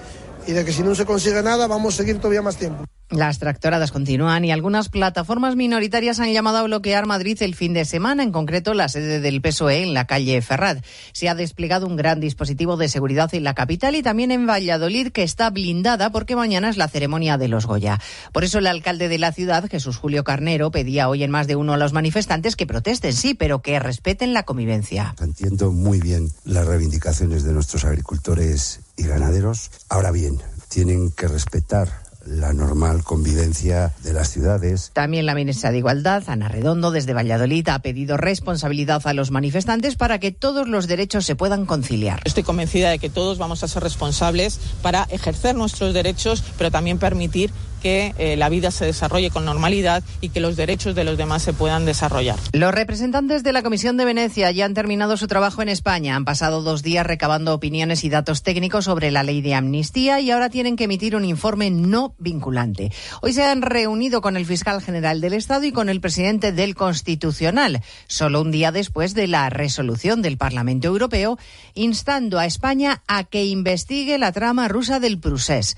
y 0.46 0.52
de 0.52 0.64
que 0.64 0.72
si 0.72 0.84
no 0.84 0.94
se 0.94 1.06
consigue 1.06 1.42
nada 1.42 1.66
vamos 1.66 1.96
a 1.96 1.98
seguir 1.98 2.18
todavía 2.18 2.44
más 2.44 2.56
tiempo. 2.56 2.86
Las 3.12 3.39
tractoradas 3.39 3.91
continúan 3.91 4.45
y 4.45 4.54
algunas 4.54 4.88
plataformas 4.88 5.58
minoritarias 5.58 6.21
han 6.21 6.32
llamado 6.32 6.60
a 6.60 6.63
bloquear 6.63 7.06
Madrid 7.06 7.38
el 7.41 7.56
fin 7.56 7.74
de 7.74 7.84
semana, 7.84 8.24
en 8.24 8.32
concreto 8.32 8.74
la 8.74 8.88
sede 8.88 9.19
del 9.19 9.41
PSOE 9.41 9.84
en 9.84 9.93
la 9.93 10.08
calle 10.08 10.41
Ferrat. 10.41 10.82
Se 11.12 11.28
ha 11.28 11.36
desplegado 11.36 11.88
un 11.88 11.97
gran 11.97 12.21
dispositivo 12.21 12.78
de 12.78 12.88
seguridad 12.88 13.36
en 13.36 13.43
la 13.43 13.54
capital 13.54 13.95
y 13.95 14.02
también 14.02 14.32
en 14.32 14.47
Valladolid, 14.47 15.10
que 15.10 15.24
está 15.24 15.50
blindada 15.50 16.10
porque 16.10 16.38
mañana 16.38 16.69
es 16.69 16.78
la 16.78 16.88
ceremonia 16.88 17.38
de 17.38 17.50
los 17.50 17.65
Goya. 17.65 18.00
Por 18.32 18.45
eso 18.45 18.60
el 18.60 18.67
alcalde 18.67 19.10
de 19.10 19.19
la 19.19 19.34
ciudad, 19.34 19.69
Jesús 19.69 19.97
Julio 19.97 20.24
Carnero, 20.24 20.71
pedía 20.71 21.10
hoy 21.10 21.24
en 21.24 21.32
más 21.32 21.47
de 21.47 21.58
uno 21.58 21.74
a 21.74 21.78
los 21.78 21.91
manifestantes 21.91 22.56
que 22.56 22.65
protesten, 22.65 23.12
sí, 23.12 23.34
pero 23.34 23.62
que 23.62 23.78
respeten 23.80 24.34
la 24.34 24.43
convivencia. 24.43 25.15
Entiendo 25.19 25.74
muy 25.74 26.00
bien 26.00 26.32
las 26.45 26.65
reivindicaciones 26.65 27.43
de 27.43 27.52
nuestros 27.52 27.84
agricultores 27.84 28.80
y 28.95 29.04
ganaderos. 29.04 29.69
Ahora 29.89 30.12
bien, 30.12 30.38
tienen 30.69 31.12
que 31.12 31.28
respetar 31.28 31.89
la 32.26 32.54
normal 32.54 33.04
convivencia 33.04 33.94
de 34.04 34.14
las 34.14 34.30
ciudades. 34.30 34.92
También 34.94 35.26
la 35.26 35.36
ministra 35.36 35.72
de 35.72 35.80
Igualdad, 35.80 36.24
Ana 36.28 36.48
Redondo, 36.48 36.92
desde 36.92 37.14
Valladolid, 37.14 37.68
ha 37.70 37.80
pedido 37.80 38.18
responsabilidad 38.18 39.02
a 39.06 39.14
los 39.14 39.32
manifestantes 39.32 39.96
para 39.96 40.20
que 40.20 40.32
todos 40.32 40.68
los 40.68 40.88
derechos 40.88 41.26
se 41.26 41.36
puedan 41.36 41.66
conciliar. 41.66 42.22
Estoy 42.26 42.44
convencida 42.44 42.90
de 42.90 43.00
que 43.00 43.10
todos 43.10 43.38
vamos 43.38 43.64
a 43.64 43.68
ser 43.68 43.84
responsables 43.84 44.60
para 44.82 45.04
ejercer 45.04 45.56
nuestros 45.56 45.94
derechos, 45.94 46.44
pero 46.58 46.72
también 46.72 47.00
permitir 47.00 47.52
que 47.82 48.13
eh, 48.17 48.38
la 48.38 48.50
vida 48.50 48.72
se 48.72 48.86
desarrolle 48.86 49.30
con 49.30 49.46
normalidad 49.46 50.04
y 50.22 50.30
que 50.30 50.39
los 50.39 50.56
derechos 50.56 50.96
de 50.96 51.04
los 51.04 51.17
demás 51.17 51.41
se 51.41 51.54
puedan 51.54 51.86
desarrollar. 51.86 52.38
Los 52.54 52.74
representantes 52.74 53.44
de 53.44 53.52
la 53.52 53.63
Comisión 53.63 53.98
de 53.98 54.06
Venecia 54.06 54.52
ya 54.52 54.65
han 54.65 54.74
terminado 54.74 55.17
su 55.17 55.28
trabajo 55.28 55.62
en 55.62 55.70
España. 55.70 56.15
Han 56.15 56.26
pasado 56.26 56.62
dos 56.62 56.84
días 56.84 57.06
recabando 57.06 57.54
opiniones 57.54 58.04
y 58.04 58.10
datos 58.10 58.44
técnicos 58.44 58.86
sobre 58.86 59.12
la 59.12 59.24
ley 59.24 59.41
de 59.41 59.56
amnistía 59.56 60.20
y 60.20 60.32
ahora 60.32 60.50
tienen 60.50 60.76
que 60.76 60.86
emitir 60.86 61.15
un 61.15 61.26
informe 61.26 61.70
no 61.72 62.15
vinculante. 62.20 62.91
Hoy 63.22 63.34
se 63.34 63.44
han 63.44 63.62
reunido 63.62 64.22
con 64.22 64.38
el 64.38 64.46
fiscal 64.46 64.82
general 64.82 65.22
del 65.22 65.34
Estado 65.34 65.65
y 65.65 65.72
con 65.72 65.89
el 65.89 66.02
presidente 66.02 66.52
del 66.52 66.76
Constitucional, 66.76 67.82
solo 68.08 68.41
un 68.41 68.52
día 68.52 68.72
después 68.72 69.13
de 69.13 69.28
la 69.28 69.50
resolución 69.50 70.22
del 70.22 70.38
Parlamento 70.38 70.88
Europeo 70.88 71.38
instando 71.74 72.39
a 72.39 72.46
España 72.46 73.02
a 73.08 73.24
que 73.24 73.46
investigue 73.46 74.17
la 74.17 74.32
trama 74.32 74.67
rusa 74.67 75.00
del 75.00 75.20
Prusés. 75.20 75.78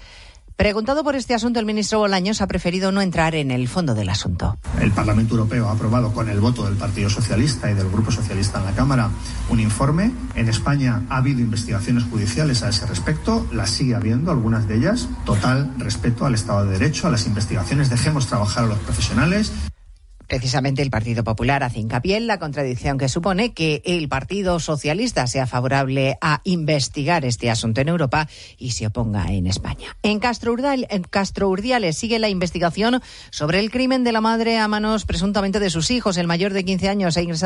Preguntado 0.56 1.04
por 1.04 1.16
este 1.16 1.34
asunto, 1.34 1.60
el 1.60 1.66
ministro 1.66 2.00
Bolaños 2.00 2.42
ha 2.42 2.48
preferido 2.48 2.92
no 2.92 3.02
entrar 3.02 3.34
en 3.34 3.50
el 3.50 3.68
fondo 3.68 3.96
del 3.96 4.10
asunto. 4.10 4.58
El 4.80 4.92
Parlamento 4.92 5.34
Europeo 5.34 5.68
ha 5.68 5.72
aprobado 5.72 6.14
con 6.14 6.30
el 6.30 6.40
voto 6.40 6.66
del 6.66 6.76
Partido 6.76 7.10
Socialista 7.10 7.72
y 7.72 7.74
del 7.74 7.90
Grupo 7.90 8.12
Socialista 8.12 8.60
en 8.60 8.66
la 8.66 8.72
Cámara 8.74 9.10
un 9.50 9.60
informe. 9.60 10.12
En 10.36 10.50
España 10.50 11.02
ha 11.10 11.18
habido 11.18 11.40
investigaciones 11.40 12.04
judiciales 12.04 12.62
a 12.64 12.70
ese 12.70 12.86
respecto, 12.86 13.48
las 13.52 13.72
sigue 13.72 13.96
habiendo, 13.96 14.32
algunas 14.32 14.68
de 14.68 14.76
ellas. 14.76 15.08
Total 15.26 15.74
respeto 15.78 16.26
al 16.26 16.36
Estado 16.36 16.66
de 16.66 16.78
Derecho, 16.78 17.08
a 17.08 17.12
las 17.12 17.26
investigaciones. 17.26 17.90
Dejemos 17.90 18.28
trabajar 18.28 18.66
a 18.66 18.68
los 18.68 18.80
profesionales. 18.80 19.52
Precisamente 20.34 20.82
el 20.82 20.90
Partido 20.90 21.24
Popular 21.24 21.62
hace 21.62 21.80
hincapié 21.80 22.18
en 22.18 22.26
la 22.26 22.40
contradicción 22.40 22.98
que 22.98 23.08
supone 23.08 23.54
que 23.54 23.84
el 23.86 24.10
Partido 24.10 24.60
Socialista 24.60 25.28
sea 25.28 25.46
favorable 25.46 26.18
a 26.22 26.42
investigar 26.44 27.24
este 27.24 27.52
asunto 27.52 27.82
en 27.82 27.90
Europa 27.90 28.28
y 28.58 28.72
se 28.72 28.88
oponga 28.88 29.32
en 29.32 29.46
España. 29.46 29.96
En 30.02 30.18
Castro, 30.18 30.52
Urdiales, 30.52 30.88
en 30.90 31.94
sigue 31.94 32.18
la 32.18 32.30
investigación 32.30 33.00
sobre 33.30 33.60
el 33.60 33.70
crimen 33.70 34.04
de 34.04 34.12
la 34.12 34.22
madre 34.22 34.58
a 34.58 34.68
manos 34.68 35.06
presuntamente 35.06 35.60
de 35.60 35.70
sus 35.70 35.92
hijos. 35.92 36.18
El 36.18 36.26
mayor 36.26 36.52
de 36.52 36.66
15 36.66 36.90
años 36.90 37.16
ha 37.16 37.22
ingresado 37.22 37.42